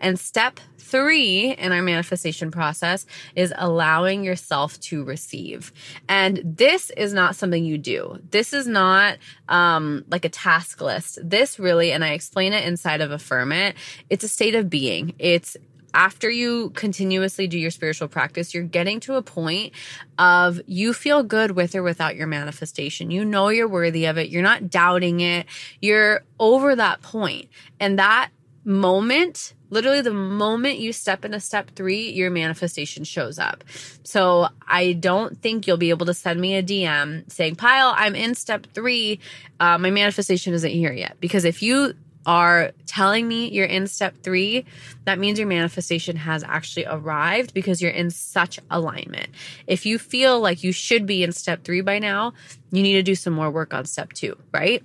And 0.00 0.18
step 0.18 0.60
three 0.78 1.52
in 1.52 1.72
our 1.72 1.82
manifestation 1.82 2.50
process 2.50 3.06
is 3.36 3.54
allowing 3.56 4.24
yourself 4.24 4.78
to 4.80 5.04
receive. 5.04 5.72
And 6.08 6.40
this 6.44 6.90
is 6.96 7.12
not 7.12 7.36
something 7.36 7.64
you 7.64 7.78
do. 7.78 8.18
This 8.30 8.52
is 8.52 8.66
not 8.66 9.18
um, 9.48 10.04
like 10.10 10.24
a 10.24 10.28
task 10.28 10.80
list. 10.80 11.18
This 11.22 11.58
really, 11.58 11.92
and 11.92 12.04
I 12.04 12.10
explain 12.10 12.52
it 12.52 12.66
inside 12.66 13.00
of 13.00 13.10
Affirm 13.10 13.52
It, 13.52 13.76
it's 14.08 14.24
a 14.24 14.28
state 14.28 14.54
of 14.54 14.68
being. 14.68 15.14
It's 15.18 15.56
after 15.92 16.30
you 16.30 16.70
continuously 16.70 17.46
do 17.46 17.58
your 17.58 17.70
spiritual 17.70 18.08
practice, 18.08 18.54
you're 18.54 18.62
getting 18.62 19.00
to 19.00 19.14
a 19.14 19.22
point 19.22 19.72
of 20.18 20.60
you 20.66 20.92
feel 20.92 21.22
good 21.22 21.52
with 21.52 21.74
or 21.74 21.82
without 21.82 22.16
your 22.16 22.26
manifestation. 22.26 23.10
You 23.10 23.24
know 23.24 23.48
you're 23.48 23.68
worthy 23.68 24.06
of 24.06 24.18
it. 24.18 24.30
You're 24.30 24.42
not 24.42 24.70
doubting 24.70 25.20
it. 25.20 25.46
You're 25.80 26.24
over 26.38 26.76
that 26.76 27.02
point. 27.02 27.48
And 27.80 27.98
that 27.98 28.30
moment 28.64 29.54
literally 29.70 30.00
the 30.00 30.12
moment 30.12 30.78
you 30.78 30.92
step 30.92 31.24
into 31.24 31.40
step 31.40 31.70
three, 31.74 32.10
your 32.10 32.30
manifestation 32.30 33.04
shows 33.04 33.38
up. 33.38 33.64
So 34.02 34.48
I 34.66 34.92
don't 34.92 35.40
think 35.40 35.66
you'll 35.66 35.76
be 35.76 35.90
able 35.90 36.06
to 36.06 36.14
send 36.14 36.40
me 36.40 36.56
a 36.56 36.62
DM 36.62 37.30
saying, 37.30 37.56
Payal, 37.56 37.94
I'm 37.96 38.14
in 38.14 38.34
step 38.34 38.66
three. 38.74 39.20
Uh, 39.58 39.78
my 39.78 39.90
manifestation 39.90 40.52
isn't 40.52 40.70
here 40.70 40.92
yet. 40.92 41.16
Because 41.20 41.44
if 41.44 41.62
you 41.62 41.94
are 42.26 42.72
telling 42.86 43.26
me 43.26 43.48
you're 43.48 43.64
in 43.64 43.86
step 43.86 44.14
three, 44.22 44.66
that 45.04 45.18
means 45.18 45.38
your 45.38 45.48
manifestation 45.48 46.16
has 46.16 46.42
actually 46.44 46.84
arrived 46.86 47.54
because 47.54 47.80
you're 47.80 47.90
in 47.90 48.10
such 48.10 48.58
alignment. 48.70 49.28
If 49.66 49.86
you 49.86 49.98
feel 49.98 50.40
like 50.40 50.62
you 50.62 50.72
should 50.72 51.06
be 51.06 51.22
in 51.22 51.32
step 51.32 51.64
three 51.64 51.80
by 51.80 51.98
now, 51.98 52.34
you 52.70 52.82
need 52.82 52.94
to 52.94 53.02
do 53.02 53.14
some 53.14 53.32
more 53.32 53.50
work 53.50 53.72
on 53.72 53.86
step 53.86 54.12
two, 54.12 54.36
right? 54.52 54.82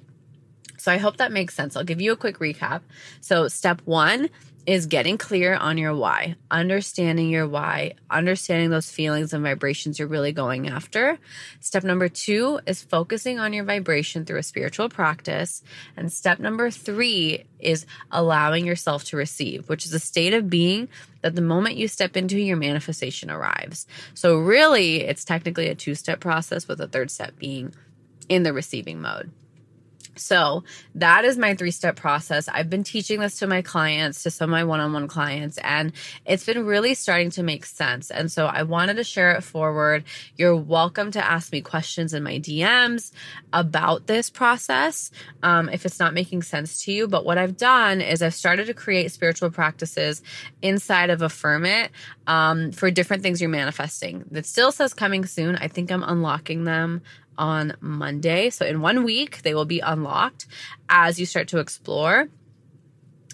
So 0.78 0.92
I 0.92 0.98
hope 0.98 1.18
that 1.18 1.32
makes 1.32 1.56
sense. 1.56 1.76
I'll 1.76 1.84
give 1.84 2.00
you 2.00 2.12
a 2.12 2.16
quick 2.16 2.38
recap. 2.38 2.82
So, 3.20 3.48
step 3.48 3.82
one 3.86 4.30
is 4.66 4.88
getting 4.88 5.18
clear 5.18 5.56
on 5.56 5.78
your 5.78 5.96
why, 5.96 6.36
understanding 6.50 7.30
your 7.30 7.48
why, 7.48 7.94
understanding 8.10 8.72
those 8.72 8.90
feelings 8.90 9.32
and 9.32 9.44
vibrations 9.44 10.00
you're 10.00 10.08
really 10.08 10.32
going 10.32 10.68
after. 10.68 11.20
Step 11.60 11.84
number 11.84 12.10
two 12.10 12.60
is 12.66 12.82
focusing 12.82 13.40
on 13.40 13.54
your 13.54 13.64
vibration 13.64 14.26
through 14.26 14.40
a 14.40 14.44
spiritual 14.44 14.90
practice. 14.90 15.62
And 15.96 16.12
step 16.12 16.40
number 16.40 16.72
three 16.72 17.46
is 17.60 17.86
allowing 18.12 18.66
yourself 18.66 19.04
to 19.06 19.18
receive, 19.18 19.70
which 19.70 19.86
is 19.86 19.94
a 19.94 20.00
state 20.00 20.34
of 20.34 20.50
being 20.50 20.90
that 21.22 21.36
the 21.36 21.42
moment 21.42 21.78
you 21.78 21.88
step 21.88 22.18
into 22.18 22.40
your 22.40 22.58
manifestation 22.58 23.30
arrives. 23.30 23.86
So, 24.14 24.38
really, 24.38 25.02
it's 25.02 25.26
technically 25.26 25.70
a 25.70 25.76
two 25.76 25.96
step 25.96 26.20
process 26.20 26.68
with 26.68 26.82
a 26.82 26.88
third 26.88 27.12
step 27.12 27.38
being 27.38 27.74
in 28.30 28.44
the 28.44 28.54
receiving 28.54 29.02
mode. 29.02 29.32
So 30.16 30.64
that 30.96 31.26
is 31.26 31.38
my 31.38 31.56
three 31.56 31.72
step 31.72 31.96
process. 31.96 32.48
I've 32.48 32.70
been 32.70 32.84
teaching 32.84 33.20
this 33.20 33.40
to 33.40 33.48
my 33.48 33.62
clients, 33.62 34.24
to 34.24 34.32
some 34.32 34.50
of 34.50 34.52
my 34.52 34.64
one 34.64 34.80
on 34.80 34.94
one 34.94 35.08
clients, 35.08 35.58
and 35.60 35.92
it's 36.26 36.46
been 36.46 36.66
really 36.66 36.94
starting 36.94 37.30
to 37.32 37.44
make 37.44 37.66
sense. 37.66 38.12
And 38.12 38.32
so 38.32 38.46
I 38.46 38.64
wanted 38.64 38.96
to 38.96 39.04
share 39.04 39.32
it 39.32 39.42
forward. 39.42 40.04
You're 40.38 40.56
welcome 40.56 41.12
to 41.12 41.26
ask 41.26 41.52
me 41.52 41.62
questions 41.62 42.14
in 42.14 42.24
my 42.24 42.40
DMs 42.40 43.12
about 43.54 44.08
this 44.08 44.30
process 44.30 45.12
um, 45.44 45.70
if 45.70 45.86
it's 45.86 46.00
not 46.00 46.14
making 46.14 46.44
sense 46.44 46.84
to 46.86 46.92
you. 46.92 47.08
But 47.08 47.26
what 47.26 47.38
I've 47.38 47.58
done 47.58 48.02
is 48.02 48.22
I've 48.22 48.34
started 48.34 48.68
to 48.68 48.74
create 48.74 49.12
spiritual 49.12 49.52
practices 49.52 50.22
inside 50.62 51.10
of 51.10 51.22
Affirm 51.22 51.66
It 51.66 51.92
um, 52.28 52.72
for 52.72 52.90
different 52.92 53.24
things 53.24 53.42
you're 53.42 53.50
manifesting. 53.50 54.26
It 54.32 54.46
still 54.46 54.72
says 54.72 54.94
coming 54.94 55.26
soon. 55.26 55.56
I 55.58 55.68
think 55.68 55.92
I'm 55.92 56.04
unlocking 56.04 56.64
them 56.64 57.02
on 57.38 57.76
Monday. 57.80 58.50
So 58.50 58.66
in 58.66 58.82
one 58.82 59.04
week, 59.04 59.42
they 59.42 59.54
will 59.54 59.66
be 59.66 59.80
unlocked 59.80 60.48
as 60.90 61.20
you 61.20 61.26
start 61.26 61.48
to 61.50 61.60
explore. 61.60 62.30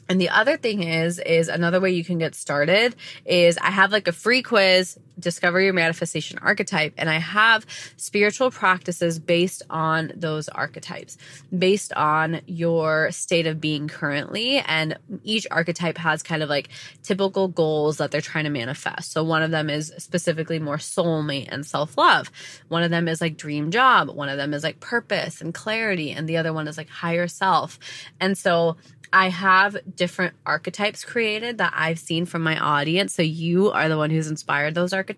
And 0.10 0.20
the 0.20 0.30
other 0.30 0.58
thing 0.58 0.84
is, 0.84 1.20
is 1.20 1.48
another 1.48 1.80
way 1.80 1.92
you 1.92 2.04
can 2.04 2.18
get 2.18 2.36
started 2.36 2.96
is 3.26 3.58
I 3.58 3.72
have 3.72 3.94
like 3.94 4.10
a 4.10 4.12
free 4.12 4.44
quiz, 4.44 5.00
discover 5.22 5.62
your 5.62 5.74
manifestation 5.74 6.40
archetype, 6.40 6.94
and 6.98 7.10
I 7.10 7.20
have 7.20 7.66
spiritual 7.98 8.52
practices 8.52 9.20
based 9.20 9.64
on 9.70 10.12
those 10.16 10.50
archetypes, 10.50 11.18
based 11.58 11.94
on 11.94 12.42
your 12.46 13.12
state 13.12 13.48
of 13.48 13.62
being 13.62 13.88
currently. 13.88 14.58
And 14.60 14.98
each 15.24 15.48
archetype 15.52 15.98
has 15.98 16.24
kind 16.24 16.44
of 16.44 16.50
like 16.50 16.70
typical 17.04 17.48
goals 17.48 17.98
that 17.98 18.12
they're 18.12 18.22
trying 18.22 18.46
to 18.46 18.50
manifest. 18.50 19.12
So 19.12 19.24
one 19.24 19.44
of 19.44 19.52
them 19.52 19.70
is 19.70 19.94
specifically 19.98 20.60
more 20.60 20.78
soulmate 20.78 21.50
and 21.52 21.66
self 21.66 21.98
love. 21.98 22.32
One 22.68 22.84
of 22.84 22.92
them 22.92 23.08
is 23.08 23.22
like 23.22 23.38
dream 23.38 23.72
job. 23.72 24.10
One 24.10 24.30
of 24.30 24.38
them 24.38 24.54
is 24.54 24.64
like 24.64 24.80
purpose 24.80 25.42
and 25.42 25.54
clarity. 25.54 26.12
And 26.12 26.28
the 26.28 26.38
other 26.38 26.54
one 26.54 26.68
is 26.68 26.78
like 26.78 26.90
higher 26.90 27.28
self. 27.28 27.80
And 28.20 28.38
so 28.38 28.78
I 29.14 29.30
have 29.30 29.78
different 29.94 30.36
archetypes 30.46 31.04
created 31.04 31.58
that 31.58 31.74
I've 31.76 32.00
seen 32.00 32.26
from 32.26 32.44
my 32.44 32.58
audience. 32.58 33.14
So 33.14 33.22
you 33.22 33.72
are 33.72 33.90
the 33.90 33.98
one 33.98 34.10
who's 34.10 34.30
inspired 34.30 34.74
those 34.74 34.94
archetypes. 34.94 35.11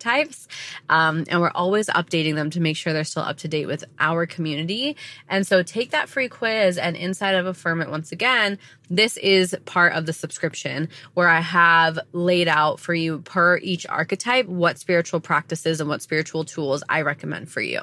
Um, 0.88 1.24
and 1.28 1.40
we're 1.40 1.50
always 1.50 1.88
updating 1.88 2.34
them 2.34 2.50
to 2.50 2.60
make 2.60 2.76
sure 2.76 2.92
they're 2.92 3.04
still 3.04 3.22
up 3.22 3.38
to 3.38 3.48
date 3.48 3.66
with 3.66 3.84
our 3.98 4.26
community. 4.26 4.96
And 5.28 5.46
so 5.46 5.62
take 5.62 5.90
that 5.90 6.08
free 6.08 6.28
quiz 6.28 6.78
and 6.78 6.96
inside 6.96 7.34
of 7.34 7.46
Affirm 7.46 7.80
It 7.80 7.90
once 7.90 8.12
again, 8.12 8.58
this 8.90 9.16
is 9.16 9.56
part 9.64 9.94
of 9.94 10.06
the 10.06 10.12
subscription 10.12 10.88
where 11.14 11.28
I 11.28 11.40
have 11.40 11.98
laid 12.12 12.48
out 12.48 12.80
for 12.80 12.94
you 12.94 13.20
per 13.20 13.58
each 13.58 13.86
archetype 13.86 14.46
what 14.46 14.78
spiritual 14.78 15.20
practices 15.20 15.80
and 15.80 15.88
what 15.88 16.02
spiritual 16.02 16.44
tools 16.44 16.82
I 16.88 17.02
recommend 17.02 17.50
for 17.50 17.60
you 17.60 17.80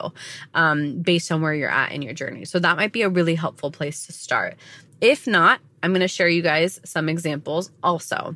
um, 0.53 1.01
based 1.01 1.31
on 1.31 1.41
where 1.41 1.53
you're 1.53 1.69
at 1.69 1.91
in 1.91 2.01
your 2.01 2.13
journey. 2.13 2.45
So 2.45 2.59
that 2.59 2.77
might 2.77 2.91
be 2.91 3.01
a 3.01 3.09
really 3.09 3.35
helpful 3.35 3.71
place 3.71 4.05
to 4.05 4.13
start. 4.13 4.57
If 4.99 5.25
not, 5.25 5.59
I'm 5.81 5.91
going 5.91 6.01
to 6.01 6.07
share 6.07 6.29
you 6.29 6.43
guys 6.43 6.79
some 6.85 7.09
examples 7.09 7.71
also 7.81 8.35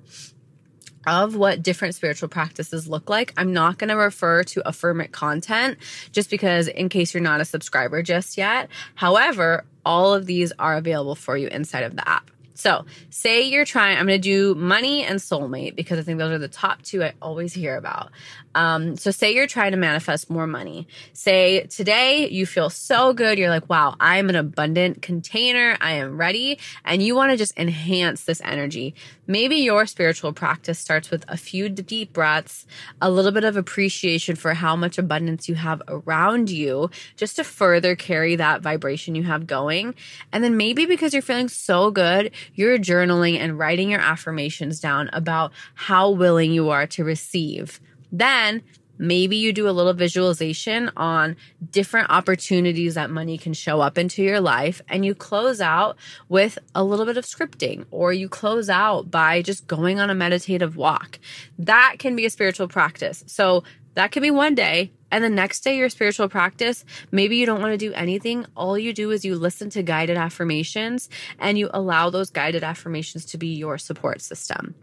of 1.08 1.36
what 1.36 1.63
different 1.63 1.96
spiritual 1.96 2.30
practices 2.30 2.88
look 2.88 3.10
like. 3.10 3.34
I'm 3.38 3.54
not 3.54 3.78
going 3.78 3.89
to 3.89 3.96
refer 3.96 4.44
to 4.44 4.68
Affirm 4.68 5.02
It 5.02 5.12
content 5.12 5.78
just 6.12 6.30
because, 6.30 6.68
in 6.68 6.89
case 6.89 7.13
you're 7.13 7.24
not 7.24 7.41
a 7.41 7.46
subscriber 7.46 8.02
just 8.04 8.38
yet. 8.38 8.70
However, 8.96 9.65
all 9.86 10.13
of 10.13 10.26
these 10.26 10.52
are 10.60 10.76
available 10.76 11.15
for 11.15 11.38
you 11.38 11.48
inside 11.48 11.84
of 11.84 11.96
the 11.96 12.08
app. 12.08 12.32
So, 12.58 12.86
say 13.10 13.44
you're 13.44 13.65
trying, 13.65 13.98
I'm 13.98 14.08
going 14.08 14.20
to 14.20 14.30
do 14.30 14.56
money 14.56 15.04
and 15.04 15.20
soulmate 15.20 15.76
because 15.76 16.00
I 16.00 16.04
think 16.04 16.20
those 16.20 16.32
are 16.32 16.38
the 16.38 16.48
top 16.48 16.82
two 16.84 17.04
I 17.04 17.13
always 17.22 17.54
hear 17.54 17.76
about. 17.76 18.12
Um, 18.56 18.96
so, 18.96 19.12
say 19.12 19.36
you're 19.36 19.48
trying 19.48 19.72
to 19.72 19.78
manifest 19.78 20.30
more 20.30 20.48
money. 20.48 20.88
Say 21.13 21.68
today 21.68 22.28
you 22.30 22.46
feel 22.46 22.70
so 22.70 23.13
good. 23.13 23.38
You're 23.38 23.50
like, 23.50 23.70
wow, 23.70 23.96
I'm 24.00 24.30
an 24.30 24.36
abundant 24.36 25.02
container. 25.02 25.78
I 25.82 25.91
am 25.94 26.18
ready. 26.18 26.58
And 26.84 27.04
you 27.04 27.15
want 27.15 27.32
to 27.32 27.38
just 27.38 27.58
enhance 27.58 28.24
this 28.24 28.41
energy. 28.44 28.96
Maybe 29.28 29.58
your 29.58 29.86
spiritual 29.86 30.34
practice 30.34 30.80
starts 30.80 31.12
with 31.12 31.26
a 31.28 31.36
few 31.36 31.68
deep 31.68 32.13
breaths, 32.13 32.65
a 33.02 33.12
little 33.12 33.32
bit 33.32 33.44
of 33.44 33.58
appreciation 33.58 34.36
for 34.36 34.54
how 34.54 34.76
much 34.76 34.98
abundance 34.98 35.50
you 35.50 35.56
have 35.56 35.82
around 35.88 36.50
you, 36.50 36.89
just 37.18 37.36
to 37.36 37.44
further 37.44 37.96
carry 37.96 38.36
that 38.36 38.62
vibration 38.62 39.15
you 39.15 39.24
have 39.24 39.48
going. 39.48 39.96
And 40.32 40.44
then 40.44 40.58
maybe 40.58 40.86
because 40.86 41.12
you're 41.12 41.22
feeling 41.22 41.50
so 41.50 41.91
good, 41.91 42.32
you're 42.54 42.78
journaling 42.78 43.38
and 43.38 43.60
writing 43.60 43.89
your 43.89 44.00
affirmations 44.00 44.80
down 44.80 45.10
about 45.12 45.52
how 45.74 46.12
willing 46.12 46.52
you 46.52 46.70
are 46.70 46.88
to 46.88 47.04
receive. 47.04 47.82
Then 48.17 48.63
Maybe 48.97 49.36
you 49.36 49.51
do 49.51 49.67
a 49.67 49.71
little 49.71 49.93
visualization 49.93 50.89
on 50.95 51.36
different 51.71 52.10
opportunities 52.10 52.95
that 52.95 53.10
money 53.10 53.38
can 53.38 53.54
show 53.54 53.82
up 53.82 53.97
into 53.97 54.23
your 54.23 54.39
life, 54.39 54.82
and 54.88 55.06
you 55.06 55.13
close 55.13 55.60
out 55.60 55.97
with 56.30 56.58
a 56.73 56.84
little 56.84 57.06
bit 57.06 57.17
of 57.17 57.25
scripting, 57.25 57.86
or 57.91 58.13
you 58.13 58.30
close 58.30 58.69
out 58.69 59.12
by 59.12 59.41
just 59.41 59.67
going 59.67 59.99
on 59.99 60.10
a 60.10 60.15
meditative 60.15 60.78
walk. 60.78 61.19
That 61.60 61.95
can 61.99 62.15
be 62.15 62.25
a 62.25 62.30
spiritual 62.30 62.67
practice. 62.67 63.23
So 63.28 63.63
that 63.95 64.12
could 64.12 64.23
be 64.23 64.32
one 64.32 64.56
day. 64.56 64.91
And 65.12 65.23
the 65.23 65.30
next 65.30 65.62
day, 65.62 65.78
your 65.78 65.89
spiritual 65.89 66.28
practice, 66.28 66.84
maybe 67.12 67.38
you 67.38 67.45
don't 67.45 67.62
want 67.62 67.71
to 67.71 67.78
do 67.78 67.93
anything. 67.93 68.45
All 68.56 68.78
you 68.78 68.91
do 68.91 69.12
is 69.12 69.23
you 69.23 69.36
listen 69.36 69.69
to 69.71 69.84
guided 69.84 70.17
affirmations 70.17 71.10
and 71.39 71.58
you 71.58 71.69
allow 71.73 72.10
those 72.10 72.30
guided 72.30 72.63
affirmations 72.63 73.23
to 73.28 73.38
be 73.38 73.47
your 73.47 73.78
support 73.78 74.21
system. 74.21 74.75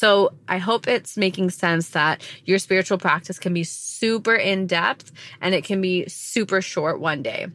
So 0.00 0.32
I 0.48 0.56
hope 0.56 0.88
it's 0.88 1.18
making 1.18 1.50
sense 1.50 1.90
that 1.90 2.26
your 2.46 2.58
spiritual 2.58 2.96
practice 2.96 3.38
can 3.38 3.52
be 3.52 3.64
super 3.64 4.34
in 4.34 4.66
depth 4.66 5.12
and 5.42 5.54
it 5.54 5.62
can 5.62 5.82
be 5.82 6.08
super 6.08 6.62
short 6.62 7.00
one 7.00 7.22
day. 7.22 7.48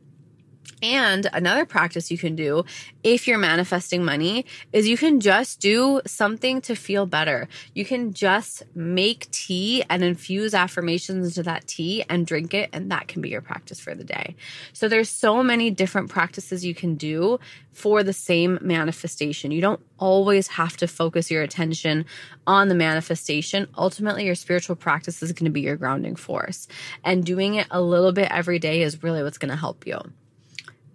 And 0.81 1.27
another 1.33 1.65
practice 1.65 2.11
you 2.11 2.17
can 2.17 2.35
do 2.35 2.63
if 3.03 3.27
you're 3.27 3.37
manifesting 3.37 4.03
money 4.03 4.45
is 4.73 4.87
you 4.87 4.97
can 4.97 5.19
just 5.19 5.59
do 5.59 6.01
something 6.05 6.61
to 6.61 6.75
feel 6.75 7.05
better. 7.05 7.47
You 7.73 7.85
can 7.85 8.13
just 8.13 8.63
make 8.75 9.29
tea 9.31 9.83
and 9.89 10.03
infuse 10.03 10.53
affirmations 10.53 11.27
into 11.27 11.43
that 11.43 11.67
tea 11.67 12.03
and 12.09 12.27
drink 12.27 12.53
it 12.53 12.69
and 12.73 12.91
that 12.91 13.07
can 13.07 13.21
be 13.21 13.29
your 13.29 13.41
practice 13.41 13.79
for 13.79 13.95
the 13.95 14.03
day. 14.03 14.35
So 14.73 14.87
there's 14.87 15.09
so 15.09 15.43
many 15.43 15.71
different 15.71 16.09
practices 16.09 16.65
you 16.65 16.75
can 16.75 16.95
do 16.95 17.39
for 17.71 18.03
the 18.03 18.13
same 18.13 18.57
manifestation. 18.61 19.51
You 19.51 19.61
don't 19.61 19.81
always 19.97 20.47
have 20.47 20.77
to 20.77 20.87
focus 20.87 21.29
your 21.29 21.43
attention 21.43 22.05
on 22.47 22.69
the 22.69 22.75
manifestation. 22.75 23.67
Ultimately, 23.77 24.25
your 24.25 24.35
spiritual 24.35 24.75
practice 24.75 25.21
is 25.21 25.31
going 25.33 25.45
to 25.45 25.51
be 25.51 25.61
your 25.61 25.75
grounding 25.75 26.15
force. 26.15 26.67
And 27.03 27.25
doing 27.25 27.55
it 27.55 27.67
a 27.71 27.81
little 27.81 28.11
bit 28.11 28.31
every 28.31 28.59
day 28.59 28.81
is 28.81 29.03
really 29.03 29.23
what's 29.23 29.37
going 29.37 29.51
to 29.51 29.57
help 29.57 29.85
you. 29.85 29.99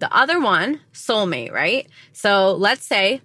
The 0.00 0.14
other 0.14 0.40
one, 0.40 0.80
soulmate, 0.92 1.52
right? 1.52 1.86
So 2.12 2.54
let's 2.54 2.84
say 2.84 3.20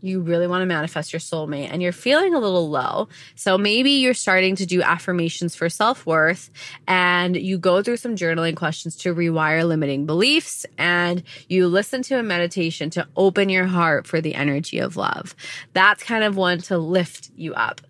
you 0.00 0.20
really 0.20 0.46
want 0.46 0.62
to 0.62 0.66
manifest 0.66 1.12
your 1.12 1.20
soulmate 1.20 1.68
and 1.72 1.82
you're 1.82 1.92
feeling 1.92 2.34
a 2.34 2.38
little 2.38 2.68
low. 2.68 3.08
So 3.34 3.58
maybe 3.58 3.90
you're 3.92 4.14
starting 4.14 4.56
to 4.56 4.66
do 4.66 4.82
affirmations 4.82 5.56
for 5.56 5.68
self 5.68 6.06
worth 6.06 6.50
and 6.86 7.36
you 7.36 7.58
go 7.58 7.82
through 7.82 7.96
some 7.96 8.16
journaling 8.16 8.56
questions 8.56 8.96
to 8.98 9.14
rewire 9.14 9.66
limiting 9.66 10.06
beliefs 10.06 10.66
and 10.76 11.22
you 11.48 11.66
listen 11.68 12.02
to 12.02 12.18
a 12.18 12.22
meditation 12.22 12.90
to 12.90 13.06
open 13.16 13.48
your 13.48 13.66
heart 13.66 14.06
for 14.06 14.20
the 14.20 14.34
energy 14.34 14.78
of 14.78 14.96
love. 14.96 15.34
That's 15.72 16.02
kind 16.02 16.24
of 16.24 16.36
one 16.36 16.58
to 16.62 16.78
lift 16.78 17.30
you 17.34 17.54
up. 17.54 17.80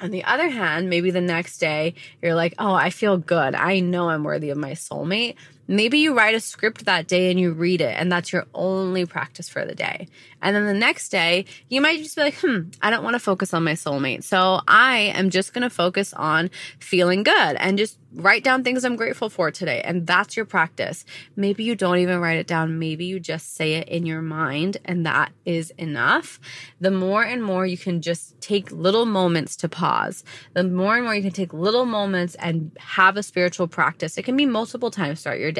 On 0.00 0.10
the 0.10 0.24
other 0.24 0.48
hand, 0.48 0.88
maybe 0.88 1.10
the 1.10 1.20
next 1.20 1.58
day 1.58 1.94
you're 2.22 2.34
like, 2.34 2.54
oh, 2.58 2.72
I 2.72 2.88
feel 2.88 3.18
good. 3.18 3.54
I 3.54 3.80
know 3.80 4.08
I'm 4.08 4.24
worthy 4.24 4.48
of 4.48 4.56
my 4.56 4.72
soulmate. 4.72 5.36
Maybe 5.70 6.00
you 6.00 6.16
write 6.16 6.34
a 6.34 6.40
script 6.40 6.84
that 6.86 7.06
day 7.06 7.30
and 7.30 7.38
you 7.38 7.52
read 7.52 7.80
it, 7.80 7.94
and 7.96 8.10
that's 8.10 8.32
your 8.32 8.44
only 8.54 9.06
practice 9.06 9.48
for 9.48 9.64
the 9.64 9.76
day. 9.76 10.08
And 10.42 10.56
then 10.56 10.66
the 10.66 10.74
next 10.74 11.10
day, 11.10 11.44
you 11.68 11.80
might 11.80 12.02
just 12.02 12.16
be 12.16 12.22
like, 12.22 12.34
hmm, 12.40 12.70
I 12.82 12.90
don't 12.90 13.04
want 13.04 13.14
to 13.14 13.20
focus 13.20 13.54
on 13.54 13.62
my 13.62 13.74
soulmate. 13.74 14.24
So 14.24 14.62
I 14.66 15.12
am 15.14 15.30
just 15.30 15.54
going 15.54 15.62
to 15.62 15.70
focus 15.70 16.12
on 16.12 16.50
feeling 16.80 17.22
good 17.22 17.56
and 17.60 17.78
just 17.78 17.98
write 18.12 18.42
down 18.42 18.64
things 18.64 18.84
I'm 18.84 18.96
grateful 18.96 19.30
for 19.30 19.52
today. 19.52 19.80
And 19.84 20.08
that's 20.08 20.36
your 20.36 20.44
practice. 20.44 21.04
Maybe 21.36 21.62
you 21.62 21.76
don't 21.76 21.98
even 21.98 22.18
write 22.18 22.38
it 22.38 22.48
down. 22.48 22.80
Maybe 22.80 23.04
you 23.04 23.20
just 23.20 23.54
say 23.54 23.74
it 23.74 23.88
in 23.88 24.06
your 24.06 24.22
mind, 24.22 24.78
and 24.84 25.06
that 25.06 25.30
is 25.44 25.70
enough. 25.78 26.40
The 26.80 26.90
more 26.90 27.22
and 27.22 27.44
more 27.44 27.64
you 27.64 27.78
can 27.78 28.02
just 28.02 28.40
take 28.40 28.72
little 28.72 29.06
moments 29.06 29.54
to 29.56 29.68
pause, 29.68 30.24
the 30.54 30.64
more 30.64 30.96
and 30.96 31.04
more 31.04 31.14
you 31.14 31.22
can 31.22 31.30
take 31.30 31.52
little 31.52 31.86
moments 31.86 32.34
and 32.36 32.72
have 32.80 33.16
a 33.16 33.22
spiritual 33.22 33.68
practice. 33.68 34.18
It 34.18 34.24
can 34.24 34.36
be 34.36 34.46
multiple 34.46 34.90
times 34.90 35.22
throughout 35.22 35.38
your 35.38 35.52
day 35.52 35.59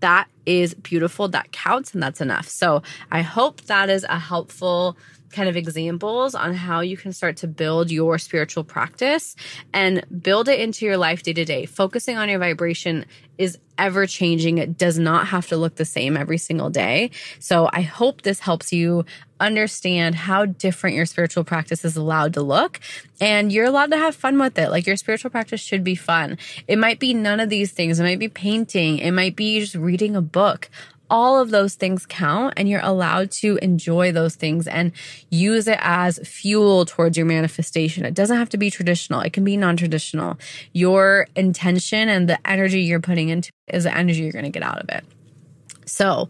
that 0.00 0.28
is 0.46 0.74
beautiful. 0.74 1.28
That 1.28 1.52
counts 1.52 1.92
and 1.92 2.02
that's 2.02 2.20
enough. 2.20 2.48
So 2.48 2.82
I 3.10 3.22
hope 3.22 3.62
that 3.62 3.90
is 3.90 4.04
a 4.08 4.18
helpful 4.18 4.96
kind 5.30 5.48
of 5.48 5.56
examples 5.56 6.34
on 6.34 6.54
how 6.54 6.80
you 6.80 6.96
can 6.96 7.12
start 7.12 7.36
to 7.38 7.46
build 7.46 7.90
your 7.90 8.18
spiritual 8.18 8.64
practice 8.64 9.36
and 9.72 10.04
build 10.22 10.48
it 10.48 10.60
into 10.60 10.86
your 10.86 10.96
life 10.96 11.22
day 11.22 11.32
to 11.32 11.44
day. 11.44 11.66
Focusing 11.66 12.16
on 12.16 12.28
your 12.28 12.38
vibration 12.38 13.04
is 13.36 13.58
ever 13.78 14.06
changing. 14.06 14.58
It 14.58 14.76
does 14.76 14.98
not 14.98 15.28
have 15.28 15.46
to 15.48 15.56
look 15.56 15.76
the 15.76 15.84
same 15.84 16.16
every 16.16 16.38
single 16.38 16.70
day. 16.70 17.10
So 17.38 17.68
I 17.72 17.82
hope 17.82 18.22
this 18.22 18.40
helps 18.40 18.72
you 18.72 19.04
understand 19.40 20.16
how 20.16 20.46
different 20.46 20.96
your 20.96 21.06
spiritual 21.06 21.44
practice 21.44 21.84
is 21.84 21.96
allowed 21.96 22.34
to 22.34 22.42
look 22.42 22.80
and 23.20 23.52
you're 23.52 23.66
allowed 23.66 23.92
to 23.92 23.96
have 23.96 24.16
fun 24.16 24.38
with 24.38 24.58
it. 24.58 24.70
Like 24.70 24.86
your 24.86 24.96
spiritual 24.96 25.30
practice 25.30 25.60
should 25.60 25.84
be 25.84 25.94
fun. 25.94 26.38
It 26.66 26.76
might 26.76 26.98
be 26.98 27.14
none 27.14 27.38
of 27.38 27.48
these 27.48 27.70
things. 27.70 28.00
It 28.00 28.02
might 28.02 28.18
be 28.18 28.28
painting. 28.28 28.98
It 28.98 29.12
might 29.12 29.36
be 29.36 29.60
just 29.60 29.76
reading 29.76 30.16
a 30.16 30.22
book 30.22 30.68
all 31.10 31.38
of 31.40 31.50
those 31.50 31.74
things 31.74 32.06
count 32.06 32.54
and 32.56 32.68
you're 32.68 32.80
allowed 32.82 33.30
to 33.30 33.58
enjoy 33.62 34.12
those 34.12 34.34
things 34.34 34.66
and 34.66 34.92
use 35.30 35.66
it 35.68 35.78
as 35.80 36.18
fuel 36.18 36.84
towards 36.84 37.16
your 37.16 37.26
manifestation. 37.26 38.04
It 38.04 38.14
doesn't 38.14 38.36
have 38.36 38.50
to 38.50 38.58
be 38.58 38.70
traditional. 38.70 39.20
It 39.20 39.32
can 39.32 39.44
be 39.44 39.56
non-traditional. 39.56 40.38
Your 40.72 41.26
intention 41.34 42.08
and 42.08 42.28
the 42.28 42.38
energy 42.46 42.82
you're 42.82 43.00
putting 43.00 43.28
into 43.28 43.50
is 43.68 43.84
the 43.84 43.96
energy 43.96 44.22
you're 44.22 44.32
going 44.32 44.44
to 44.44 44.50
get 44.50 44.62
out 44.62 44.78
of 44.78 44.88
it. 44.90 45.04
So 45.86 46.28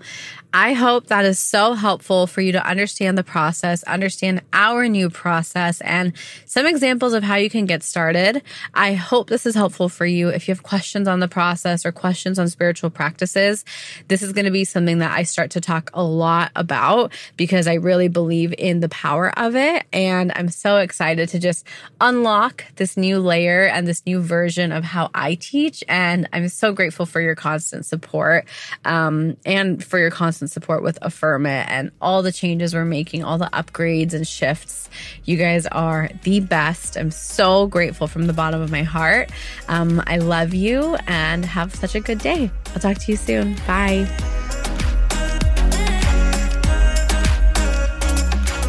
I 0.60 0.72
hope 0.72 1.06
that 1.06 1.24
is 1.24 1.38
so 1.38 1.74
helpful 1.74 2.26
for 2.26 2.40
you 2.40 2.50
to 2.50 2.66
understand 2.66 3.16
the 3.16 3.22
process, 3.22 3.84
understand 3.84 4.42
our 4.52 4.88
new 4.88 5.08
process, 5.08 5.80
and 5.82 6.14
some 6.46 6.66
examples 6.66 7.12
of 7.12 7.22
how 7.22 7.36
you 7.36 7.48
can 7.48 7.64
get 7.64 7.84
started. 7.84 8.42
I 8.74 8.94
hope 8.94 9.28
this 9.28 9.46
is 9.46 9.54
helpful 9.54 9.88
for 9.88 10.04
you. 10.04 10.30
If 10.30 10.48
you 10.48 10.52
have 10.52 10.64
questions 10.64 11.06
on 11.06 11.20
the 11.20 11.28
process 11.28 11.86
or 11.86 11.92
questions 11.92 12.40
on 12.40 12.48
spiritual 12.48 12.90
practices, 12.90 13.64
this 14.08 14.20
is 14.20 14.32
going 14.32 14.46
to 14.46 14.50
be 14.50 14.64
something 14.64 14.98
that 14.98 15.16
I 15.16 15.22
start 15.22 15.52
to 15.52 15.60
talk 15.60 15.92
a 15.94 16.02
lot 16.02 16.50
about 16.56 17.12
because 17.36 17.68
I 17.68 17.74
really 17.74 18.08
believe 18.08 18.52
in 18.58 18.80
the 18.80 18.88
power 18.88 19.30
of 19.38 19.54
it. 19.54 19.86
And 19.92 20.32
I'm 20.34 20.48
so 20.48 20.78
excited 20.78 21.28
to 21.28 21.38
just 21.38 21.64
unlock 22.00 22.64
this 22.74 22.96
new 22.96 23.20
layer 23.20 23.62
and 23.62 23.86
this 23.86 24.04
new 24.04 24.20
version 24.20 24.72
of 24.72 24.82
how 24.82 25.08
I 25.14 25.36
teach. 25.36 25.84
And 25.86 26.28
I'm 26.32 26.48
so 26.48 26.72
grateful 26.72 27.06
for 27.06 27.20
your 27.20 27.36
constant 27.36 27.86
support 27.86 28.48
um, 28.84 29.36
and 29.46 29.84
for 29.84 30.00
your 30.00 30.10
constant 30.10 30.47
constant 30.48 30.62
support 30.62 30.82
with 30.82 30.98
Affirm 31.02 31.46
It 31.46 31.66
and 31.68 31.90
all 32.00 32.22
the 32.22 32.32
changes 32.32 32.74
we're 32.74 32.84
making, 32.84 33.22
all 33.24 33.38
the 33.38 33.50
upgrades 33.52 34.14
and 34.14 34.26
shifts. 34.26 34.88
You 35.24 35.36
guys 35.36 35.66
are 35.66 36.08
the 36.22 36.40
best. 36.40 36.96
I'm 36.96 37.10
so 37.10 37.66
grateful 37.66 38.06
from 38.06 38.26
the 38.26 38.32
bottom 38.32 38.60
of 38.60 38.70
my 38.70 38.82
heart. 38.82 39.30
Um, 39.68 40.02
I 40.06 40.18
love 40.18 40.54
you 40.54 40.96
and 41.06 41.44
have 41.44 41.74
such 41.74 41.94
a 41.94 42.00
good 42.00 42.18
day. 42.18 42.50
I'll 42.74 42.80
talk 42.80 42.98
to 42.98 43.12
you 43.12 43.16
soon. 43.16 43.54
Bye. 43.66 44.06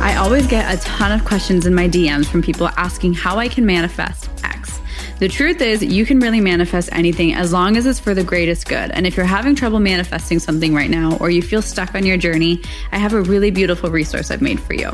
I 0.01 0.15
always 0.17 0.47
get 0.47 0.73
a 0.73 0.81
ton 0.81 1.11
of 1.11 1.25
questions 1.25 1.65
in 1.65 1.75
my 1.75 1.87
DMs 1.87 2.25
from 2.25 2.41
people 2.41 2.69
asking 2.77 3.13
how 3.13 3.37
I 3.37 3.47
can 3.47 3.65
manifest 3.65 4.38
the 5.19 5.27
truth 5.27 5.61
is, 5.61 5.83
you 5.83 6.05
can 6.05 6.19
really 6.19 6.39
manifest 6.39 6.89
anything 6.91 7.33
as 7.33 7.51
long 7.51 7.75
as 7.75 7.85
it's 7.85 7.99
for 7.99 8.13
the 8.13 8.23
greatest 8.23 8.67
good. 8.67 8.91
And 8.91 9.05
if 9.05 9.17
you're 9.17 9.25
having 9.25 9.53
trouble 9.53 9.79
manifesting 9.79 10.39
something 10.39 10.73
right 10.73 10.89
now, 10.89 11.17
or 11.17 11.29
you 11.29 11.41
feel 11.41 11.61
stuck 11.61 11.93
on 11.93 12.05
your 12.05 12.17
journey, 12.17 12.61
I 12.91 12.97
have 12.97 13.13
a 13.13 13.21
really 13.21 13.51
beautiful 13.51 13.89
resource 13.89 14.31
I've 14.31 14.41
made 14.41 14.59
for 14.59 14.73
you. 14.73 14.91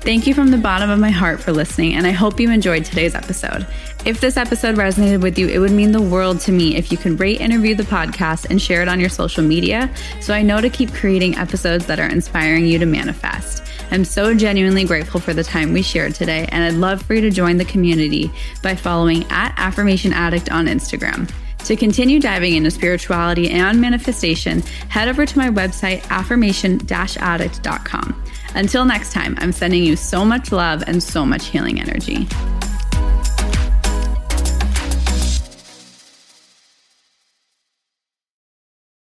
Thank 0.00 0.26
you 0.26 0.32
from 0.32 0.50
the 0.50 0.56
bottom 0.56 0.88
of 0.88 0.98
my 0.98 1.10
heart 1.10 1.42
for 1.42 1.52
listening, 1.52 1.92
and 1.92 2.06
I 2.06 2.12
hope 2.12 2.40
you 2.40 2.50
enjoyed 2.50 2.86
today's 2.86 3.14
episode. 3.14 3.66
If 4.06 4.18
this 4.18 4.38
episode 4.38 4.76
resonated 4.76 5.22
with 5.22 5.38
you, 5.38 5.48
it 5.48 5.58
would 5.58 5.72
mean 5.72 5.92
the 5.92 6.00
world 6.00 6.40
to 6.40 6.52
me 6.52 6.74
if 6.74 6.90
you 6.90 6.96
could 6.96 7.20
rate 7.20 7.42
and 7.42 7.52
review 7.52 7.74
the 7.74 7.82
podcast 7.82 8.48
and 8.48 8.62
share 8.62 8.80
it 8.80 8.88
on 8.88 8.98
your 8.98 9.10
social 9.10 9.44
media 9.44 9.94
so 10.22 10.32
I 10.32 10.40
know 10.40 10.62
to 10.62 10.70
keep 10.70 10.94
creating 10.94 11.36
episodes 11.36 11.84
that 11.84 12.00
are 12.00 12.08
inspiring 12.08 12.64
you 12.64 12.78
to 12.78 12.86
manifest. 12.86 13.62
I'm 13.90 14.06
so 14.06 14.32
genuinely 14.32 14.84
grateful 14.84 15.20
for 15.20 15.34
the 15.34 15.44
time 15.44 15.74
we 15.74 15.82
shared 15.82 16.14
today, 16.14 16.48
and 16.50 16.64
I'd 16.64 16.80
love 16.80 17.02
for 17.02 17.12
you 17.12 17.20
to 17.20 17.30
join 17.30 17.58
the 17.58 17.66
community 17.66 18.30
by 18.62 18.76
following 18.76 19.30
at 19.30 19.52
Affirmation 19.58 20.14
Addict 20.14 20.50
on 20.50 20.64
Instagram. 20.64 21.30
To 21.70 21.76
continue 21.76 22.18
diving 22.18 22.56
into 22.56 22.68
spirituality 22.72 23.48
and 23.48 23.80
manifestation, 23.80 24.62
head 24.88 25.06
over 25.06 25.24
to 25.24 25.38
my 25.38 25.50
website, 25.50 26.04
affirmation 26.10 26.80
addict.com. 26.90 28.24
Until 28.56 28.84
next 28.84 29.12
time, 29.12 29.36
I'm 29.38 29.52
sending 29.52 29.84
you 29.84 29.94
so 29.94 30.24
much 30.24 30.50
love 30.50 30.82
and 30.88 31.00
so 31.00 31.24
much 31.24 31.46
healing 31.46 31.80
energy. 31.80 32.26